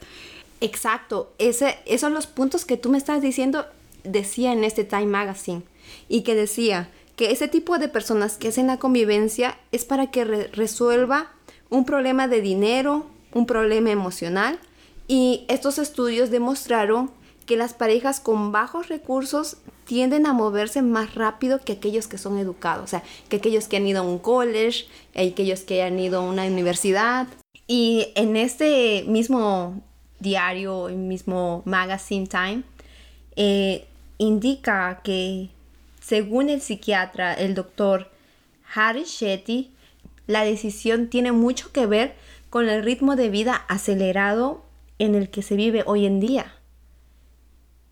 Exacto. 0.61 1.33
Ese, 1.39 1.79
esos 1.87 2.03
son 2.03 2.15
los 2.15 2.27
puntos 2.27 2.65
que 2.65 2.77
tú 2.77 2.91
me 2.91 2.99
estás 2.99 3.23
diciendo, 3.23 3.67
decía 4.03 4.53
en 4.53 4.65
este 4.65 4.85
Time 4.85 5.07
Magazine. 5.07 5.63
Y 6.09 6.23
que 6.23 6.35
decía, 6.35 6.89
que 7.17 7.31
ese 7.31 7.49
tipo 7.49 7.79
de 7.79 7.89
personas 7.89 8.37
que 8.37 8.49
hacen 8.49 8.67
la 8.67 8.79
convivencia 8.79 9.59
es 9.73 9.85
para 9.85 10.11
que 10.11 10.25
resuelva 10.25 11.33
un 11.71 11.85
problema 11.85 12.29
de 12.29 12.41
dinero, 12.41 13.07
un 13.33 13.47
problema 13.47 13.91
emocional 13.91 14.59
y 15.07 15.45
estos 15.49 15.79
estudios 15.79 16.31
demostraron 16.31 17.11
que 17.47 17.57
las 17.57 17.75
parejas 17.75 18.21
con 18.21 18.53
bajos 18.53 18.89
recursos 18.89 19.59
tienden 19.85 20.27
a 20.27 20.33
moverse 20.33 20.83
más 20.83 21.15
rápido 21.15 21.61
que 21.61 21.73
aquellos 21.73 22.09
que 22.09 22.17
son 22.17 22.39
educados, 22.39 22.85
o 22.85 22.87
sea, 22.87 23.03
que 23.29 23.37
aquellos 23.37 23.69
que 23.69 23.77
han 23.77 23.87
ido 23.87 24.01
a 24.01 24.03
un 24.03 24.19
college, 24.19 24.87
aquellos 25.15 25.61
que 25.61 25.83
han 25.83 25.99
ido 25.99 26.21
a 26.21 26.23
una 26.23 26.47
universidad. 26.47 27.27
Y 27.67 28.09
en 28.15 28.37
este 28.37 29.05
mismo 29.07 29.83
diario, 30.21 30.89
el 30.89 30.97
mismo 30.97 31.63
magazine 31.67 32.27
Time, 32.27 32.63
eh, 33.37 33.87
indica 34.17 35.01
que 35.03 35.51
según 36.05 36.51
el 36.51 36.61
psiquiatra, 36.61 37.33
el 37.33 37.55
doctor 37.55 38.11
Harry 38.75 39.05
Shetty, 39.05 39.73
la 40.27 40.45
decisión 40.45 41.09
tiene 41.09 41.33
mucho 41.33 41.73
que 41.73 41.87
ver 41.87 42.15
con 42.51 42.69
el 42.69 42.85
ritmo 42.85 43.17
de 43.17 43.31
vida 43.31 43.55
acelerado 43.69 44.67
en 44.99 45.15
el 45.15 45.31
que 45.31 45.41
se 45.41 45.57
vive 45.57 45.83
hoy 45.87 46.05
en 46.05 46.21
día. 46.21 46.57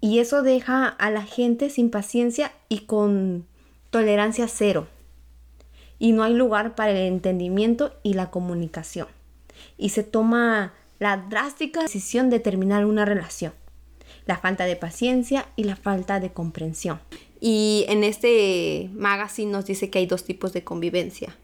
Y 0.03 0.19
eso 0.19 0.43
deja 0.43 0.89
a 0.89 1.11
la 1.11 1.23
gente 1.23 1.71
sin 1.71 1.91
paciencia 1.91 2.53
y 2.69 2.81
con 2.81 3.47
tolerancia 3.89 4.47
cero. 4.47 4.89
Y 5.99 6.13
no 6.13 6.23
hay 6.23 6.35
lugar 6.35 6.75
para 6.75 6.91
el 6.91 6.99
entendimiento 6.99 7.95
y 8.03 8.13
la 8.13 8.31
comunicación. 8.31 9.09
Y 9.79 9.89
se 9.89 10.03
toma 10.03 10.75
la 10.99 11.17
drástica 11.17 11.81
decisión 11.81 12.29
de 12.29 12.41
terminar 12.41 12.85
una 12.85 13.07
relación. 13.07 13.55
La 14.27 14.37
falta 14.37 14.67
de 14.67 14.77
paciencia 14.77 15.47
y 15.57 15.65
la 15.65 15.77
falta 15.77 16.21
de 16.21 16.31
comprensión. 16.31 17.01
Y 17.45 17.85
en 17.89 18.05
este 18.05 18.89
magazine 18.95 19.51
nos 19.51 19.67
dice 19.67 19.91
que 19.91 19.99
hay 19.99 20.07
dos 20.07 20.23
tipos 20.23 20.53
de 20.53 20.63
convivencia. 20.63 21.37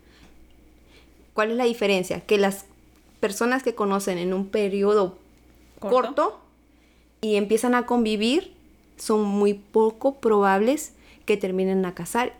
¿Cuál 1.34 1.50
es 1.50 1.56
la 1.56 1.64
diferencia? 1.64 2.20
Que 2.20 2.38
las 2.38 2.66
personas 3.18 3.64
que 3.64 3.74
conocen 3.74 4.16
en 4.16 4.32
un 4.32 4.46
periodo 4.46 5.18
corto, 5.80 6.38
y 7.20 7.34
empiezan 7.34 7.74
a 7.74 7.84
convivir 7.84 8.52
son 8.96 9.24
muy 9.24 9.54
poco 9.54 10.20
probables 10.20 10.92
que 11.24 11.36
terminen 11.36 11.84
a 11.84 11.94
casar 11.94 12.32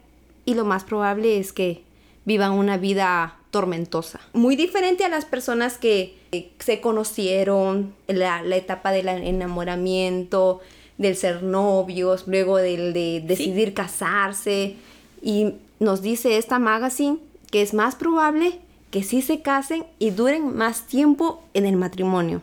y 0.44 0.55
lo 0.55 0.64
más 0.64 0.85
probable 0.85 1.38
es 1.38 1.53
que 1.53 1.83
vivan 2.25 2.53
una 2.53 2.77
vida 2.77 3.38
tormentosa. 3.51 4.21
Muy 4.35 4.57
diferente 4.57 5.05
a 5.05 5.09
las 5.09 5.25
personas 5.25 5.79
que 5.79 6.14
se 6.59 6.81
conocieron, 6.81 7.94
la, 8.07 8.42
la 8.42 8.57
etapa 8.57 8.92
del 8.92 9.09
enamoramiento, 9.09 10.61
del 10.98 11.16
ser 11.16 11.42
novios, 11.42 12.24
luego 12.26 12.58
del 12.58 12.92
de 12.92 13.22
decidir 13.24 13.72
casarse. 13.72 14.76
Y 15.22 15.54
nos 15.80 16.02
dice 16.02 16.37
esta 16.37 16.58
magazine 16.58 17.18
que 17.50 17.62
es 17.62 17.72
más 17.72 17.94
probable 17.94 18.61
que 18.90 19.02
sí 19.02 19.22
se 19.22 19.40
casen 19.40 19.87
y 19.98 20.11
duren 20.11 20.56
más 20.56 20.87
tiempo 20.87 21.42
en 21.54 21.66
el 21.66 21.76
matrimonio. 21.76 22.42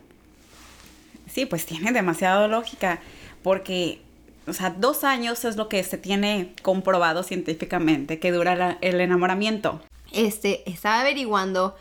Sí, 1.31 1.45
pues 1.45 1.65
tiene 1.65 1.91
demasiada 1.91 2.47
lógica, 2.47 3.01
porque, 3.43 3.99
o 4.47 4.53
sea, 4.53 4.69
dos 4.69 5.03
años 5.03 5.43
es 5.43 5.57
lo 5.57 5.67
que 5.67 5.83
se 5.83 5.97
tiene 5.97 6.53
comprobado 6.61 7.23
científicamente 7.23 8.19
que 8.19 8.31
dura 8.31 8.77
el 8.81 9.01
enamoramiento. 9.01 9.81
Este, 10.11 10.69
estaba 10.69 11.01
averiguando 11.01 11.75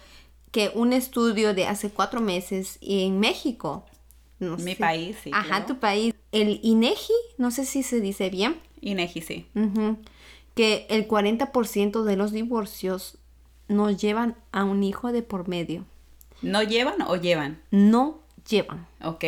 que 0.50 0.70
un 0.74 0.92
estudio 0.92 1.54
de 1.54 1.66
hace 1.66 1.90
cuatro 1.90 2.20
meses 2.20 2.78
en 2.80 3.20
México 3.20 3.84
mi 4.38 4.74
país, 4.74 5.16
sí. 5.22 5.30
Ajá, 5.32 5.66
tu 5.66 5.78
país. 5.78 6.13
El 6.34 6.58
INEGI, 6.64 7.12
no 7.38 7.52
sé 7.52 7.64
si 7.64 7.84
se 7.84 8.00
dice 8.00 8.28
bien. 8.28 8.60
INEGI, 8.80 9.20
sí. 9.20 9.46
Que 10.56 10.84
el 10.90 11.06
40% 11.06 12.02
de 12.02 12.16
los 12.16 12.32
divorcios 12.32 13.18
no 13.68 13.92
llevan 13.92 14.36
a 14.50 14.64
un 14.64 14.82
hijo 14.82 15.12
de 15.12 15.22
por 15.22 15.46
medio. 15.46 15.84
¿No 16.42 16.64
llevan 16.64 17.02
o 17.02 17.14
llevan? 17.14 17.62
No 17.70 18.18
llevan. 18.50 18.88
Ok. 19.00 19.24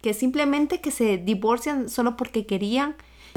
Que 0.00 0.14
simplemente 0.14 0.80
que 0.80 0.92
se 0.92 1.18
divorcian 1.18 1.88
solo 1.88 2.16
porque 2.16 2.46
querían. 2.46 2.94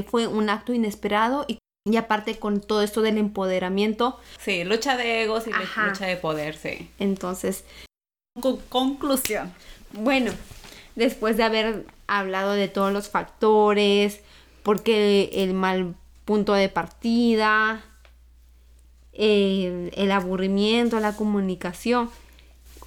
Fue 0.08 0.28
un 0.28 0.52
acto 0.52 0.72
inesperado 0.72 1.45
y 1.48 1.58
Y 1.86 1.98
aparte 1.98 2.38
con 2.38 2.62
todo 2.62 2.84
esto 2.84 3.02
del 3.02 3.17
empoderamiento. 3.17 4.19
Sí, 4.39 4.63
lucha 4.63 4.98
de 4.98 5.24
egos 5.24 5.48
y 5.48 5.52
lucha 5.52 6.06
de 6.06 6.17
poder, 6.17 6.56
sí. 6.56 6.89
Entonces, 7.00 7.63
conclusión. 8.69 9.52
Bueno, 9.93 10.32
después 10.95 11.38
de 11.38 11.43
haber 11.43 11.86
hablado 12.08 12.54
de 12.54 12.67
todos 12.67 12.91
los 12.91 13.10
factores, 13.10 14.21
porque 14.63 15.30
el 15.34 15.54
mal 15.54 15.95
punto 16.25 16.54
de 16.54 16.69
partida, 16.69 17.82
el 19.13 20.12
aburrimiento, 20.12 20.99
la 20.99 21.15
comunicación, 21.15 22.10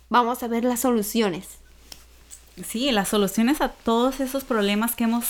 vamos 0.09 0.43
a 0.43 0.49
ver 0.49 0.65
las 0.65 0.81
soluciones. 0.81 1.59
Sí, 2.67 2.91
las 2.93 3.09
soluciones 3.09 3.61
a 3.61 3.69
todos 3.69 4.21
esos 4.21 4.45
problemas 4.45 4.95
que 4.95 5.05
hemos 5.05 5.27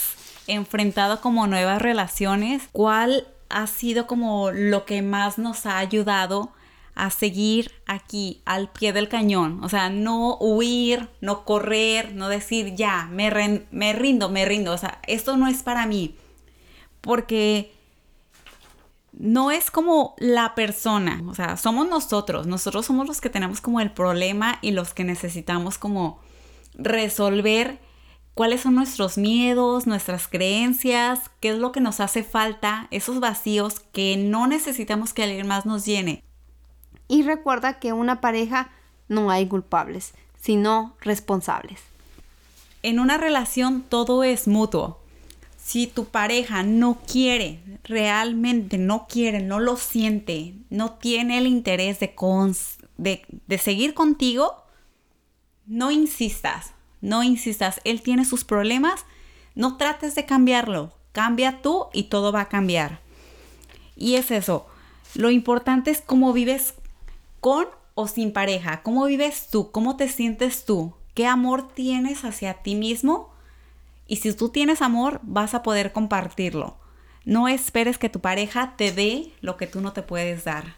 enfrentado 0.47 1.21
como 1.21 1.47
nuevas 1.47 1.81
relaciones. 1.81 2.63
¿Cuál 2.71 3.27
ha 3.49 3.67
sido 3.67 4.07
como 4.07 4.51
lo 4.51 4.85
que 4.85 5.01
más 5.01 5.37
nos 5.37 5.65
ha 5.65 5.77
ayudado 5.77 6.51
a 6.95 7.09
seguir 7.09 7.71
aquí 7.85 8.41
al 8.45 8.69
pie 8.69 8.93
del 8.93 9.09
cañón. 9.09 9.63
O 9.63 9.69
sea, 9.69 9.89
no 9.89 10.37
huir, 10.37 11.09
no 11.21 11.45
correr, 11.45 12.13
no 12.13 12.29
decir 12.29 12.75
ya, 12.75 13.07
me, 13.11 13.65
me 13.71 13.93
rindo, 13.93 14.29
me 14.29 14.45
rindo. 14.45 14.73
O 14.73 14.77
sea, 14.77 14.99
esto 15.07 15.37
no 15.37 15.47
es 15.47 15.63
para 15.63 15.85
mí. 15.85 16.15
Porque 17.01 17.73
no 19.13 19.51
es 19.51 19.71
como 19.71 20.15
la 20.17 20.55
persona, 20.55 21.21
o 21.27 21.35
sea, 21.35 21.55
somos 21.55 21.87
nosotros, 21.87 22.47
nosotros 22.47 22.85
somos 22.85 23.07
los 23.07 23.21
que 23.21 23.29
tenemos 23.29 23.61
como 23.61 23.79
el 23.79 23.91
problema 23.91 24.57
y 24.61 24.71
los 24.71 24.93
que 24.93 25.03
necesitamos 25.03 25.77
como 25.77 26.19
resolver 26.73 27.79
cuáles 28.33 28.61
son 28.61 28.75
nuestros 28.75 29.17
miedos, 29.17 29.85
nuestras 29.85 30.27
creencias, 30.27 31.31
qué 31.39 31.49
es 31.49 31.57
lo 31.57 31.71
que 31.71 31.81
nos 31.81 31.99
hace 31.99 32.23
falta, 32.23 32.87
esos 32.89 33.19
vacíos 33.19 33.79
que 33.79 34.17
no 34.17 34.47
necesitamos 34.47 35.13
que 35.13 35.23
alguien 35.23 35.47
más 35.47 35.65
nos 35.65 35.85
llene. 35.85 36.23
Y 37.07 37.23
recuerda 37.23 37.79
que 37.79 37.93
una 37.93 38.21
pareja 38.21 38.71
no 39.07 39.31
hay 39.31 39.47
culpables, 39.47 40.13
sino 40.39 40.95
responsables. 41.01 41.79
En 42.81 42.99
una 42.99 43.17
relación 43.17 43.81
todo 43.81 44.23
es 44.23 44.47
mutuo. 44.47 44.99
Si 45.57 45.87
tu 45.87 46.05
pareja 46.05 46.63
no 46.63 46.99
quiere, 47.09 47.61
realmente 47.83 48.77
no 48.77 49.07
quiere, 49.07 49.41
no 49.41 49.61
lo 49.61 49.77
siente, 49.77 50.55
no 50.69 50.91
tiene 50.91 51.37
el 51.37 51.47
interés 51.47 51.99
de, 51.99 52.13
de 53.47 53.57
seguir 53.57 53.93
contigo, 53.93 54.65
no 55.65 55.91
insistas, 55.91 56.73
no 56.99 57.23
insistas. 57.23 57.79
Él 57.85 58.01
tiene 58.01 58.25
sus 58.25 58.43
problemas, 58.43 59.05
no 59.55 59.77
trates 59.77 60.15
de 60.15 60.25
cambiarlo. 60.25 60.91
Cambia 61.13 61.61
tú 61.61 61.87
y 61.93 62.03
todo 62.03 62.33
va 62.33 62.41
a 62.41 62.49
cambiar. 62.49 62.99
Y 63.95 64.15
es 64.15 64.31
eso. 64.31 64.65
Lo 65.15 65.29
importante 65.29 65.91
es 65.91 66.01
cómo 66.01 66.33
vives 66.33 66.73
con 67.43 67.67
o 67.93 68.07
sin 68.07 68.31
pareja? 68.31 68.83
¿Cómo 68.83 69.03
vives 69.03 69.49
tú? 69.51 69.69
¿Cómo 69.69 69.97
te 69.97 70.07
sientes 70.07 70.63
tú? 70.63 70.93
¿Qué 71.13 71.27
amor 71.27 71.67
tienes 71.73 72.23
hacia 72.23 72.53
ti 72.63 72.73
mismo? 72.73 73.33
Y 74.07 74.15
si 74.15 74.31
tú 74.31 74.47
tienes 74.47 74.81
amor, 74.81 75.19
vas 75.23 75.53
a 75.53 75.61
poder 75.61 75.91
compartirlo. 75.91 76.77
No 77.25 77.49
esperes 77.49 77.97
que 77.97 78.07
tu 78.07 78.21
pareja 78.21 78.75
te 78.77 78.93
dé 78.93 79.33
lo 79.41 79.57
que 79.57 79.67
tú 79.67 79.81
no 79.81 79.91
te 79.91 80.03
puedes 80.03 80.45
dar. 80.45 80.77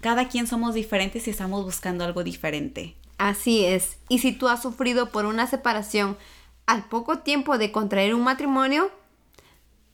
Cada 0.00 0.28
quien 0.28 0.46
somos 0.46 0.74
diferentes 0.74 1.26
y 1.26 1.30
estamos 1.30 1.62
buscando 1.62 2.04
algo 2.04 2.24
diferente. 2.24 2.96
Así 3.18 3.66
es. 3.66 3.98
Y 4.08 4.20
si 4.20 4.32
tú 4.32 4.48
has 4.48 4.62
sufrido 4.62 5.10
por 5.10 5.26
una 5.26 5.46
separación 5.46 6.16
al 6.64 6.84
poco 6.84 7.18
tiempo 7.18 7.58
de 7.58 7.70
contraer 7.70 8.14
un 8.14 8.24
matrimonio, 8.24 8.90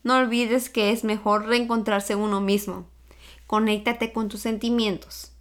no 0.03 0.15
olvides 0.15 0.69
que 0.69 0.91
es 0.91 1.03
mejor 1.03 1.45
reencontrarse 1.45 2.15
uno 2.15 2.39
mismo. 2.39 2.85
Conéctate 3.49 4.13
con 4.13 4.29
tus 4.29 4.41
sentimientos. 4.41 5.31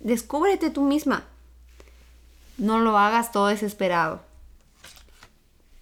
Descúbrete 0.00 0.70
tú 0.70 0.80
misma. 0.80 1.24
No 2.56 2.80
lo 2.80 2.96
hagas 2.96 3.32
todo 3.32 3.48
desesperado. 3.48 4.22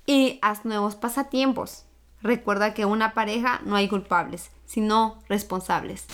Y 0.05 0.41
haz 0.43 0.65
nuevos 0.65 0.97
pasatiempos. 0.97 1.85
Recuerda 2.21 2.75
que 2.75 2.83
en 2.83 2.89
una 2.89 3.15
pareja 3.15 3.61
no 3.65 3.77
hay 3.77 3.87
culpables, 3.87 4.51
sino 4.67 5.23
responsables. 5.29 6.05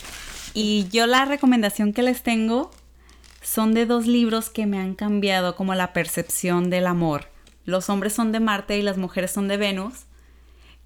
Y 0.53 0.87
yo 0.89 1.07
la 1.07 1.25
recomendación 1.25 1.95
que 1.95 2.03
les 2.03 2.23
tengo 2.23 2.71
son 3.41 3.73
de 3.73 3.87
dos 3.87 4.07
libros 4.07 4.51
que 4.51 4.67
me 4.67 4.79
han 4.79 4.95
cambiado 4.95 5.57
como 5.57 5.75
la 5.75 5.95
percepción 5.95 6.69
del 6.69 6.87
amor. 6.87 7.25
Los 7.65 7.89
hombres 7.89 8.13
son 8.13 8.33
de 8.33 8.41
Marte 8.41 8.77
y 8.77 8.83
las 8.83 8.99
mujeres 8.99 9.31
son 9.31 9.49
de 9.49 9.57
Venus 9.57 10.08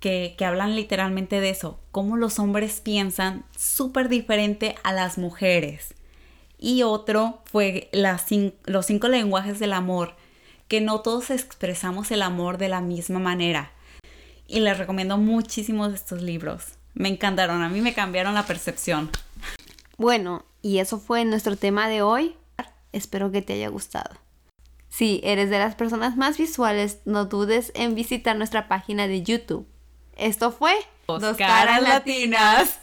que, 0.03 0.37
hablan 0.45 0.75
literalmente 0.75 1.41
de 1.41 1.51
eso, 1.51 1.79
cómo 1.93 2.17
los 2.17 2.41
hombres 2.41 2.81
piensan 2.81 3.45
súper 3.57 4.09
diferente 4.09 4.75
a 4.83 4.93
las 4.93 5.17
mujeres. 5.17 5.95
Y 6.59 6.83
otro 6.83 7.41
fue 7.45 7.89
los 7.93 8.85
cinco 8.85 9.09
lenguajes 9.09 9.61
del 9.61 9.73
amor, 9.73 10.17
que 10.67 10.81
no 10.81 11.01
todos 11.03 11.31
expresamos 11.31 12.11
el 12.11 12.23
amor 12.23 12.59
de 12.59 12.69
la 12.69 12.81
misma 12.81 13.21
manera. 13.21 13.71
Y 14.49 14.61
les 14.61 14.77
recomiendo 14.77 15.19
muchísimos 15.19 15.95
estos 15.95 16.21
libros. 16.21 16.75
Me 16.95 17.09
encantaron, 17.09 17.63
a 17.63 17.69
mí 17.69 17.81
me 17.81 17.95
cambiaron 17.95 18.35
la 18.35 18.45
percepción. 18.45 19.09
Bueno, 19.99 20.45
y 20.63 20.79
eso 20.79 20.99
fue 20.99 21.25
nuestro 21.25 21.57
tema 21.57 21.89
de 21.89 22.03
hoy. 22.03 22.35
Espero 22.91 23.31
que 23.31 23.41
te 23.41 23.53
haya 23.53 23.69
gustado. 23.69 24.17
Si 24.89 25.21
eres 25.23 25.49
de 25.49 25.61
las 25.61 25.77
personas 25.77 26.17
más 26.17 26.39
visuales, 26.39 26.99
no 27.05 27.27
dudes 27.27 27.71
en 27.75 27.95
visitar 27.95 28.37
nuestra 28.37 28.69
página 28.69 29.07
de 29.07 29.23
YouTube 29.23 29.72
Esto 30.23 30.53
fue 30.53 30.73
Dos, 31.09 31.37
caras, 31.37 31.83
latinas. 31.83 32.79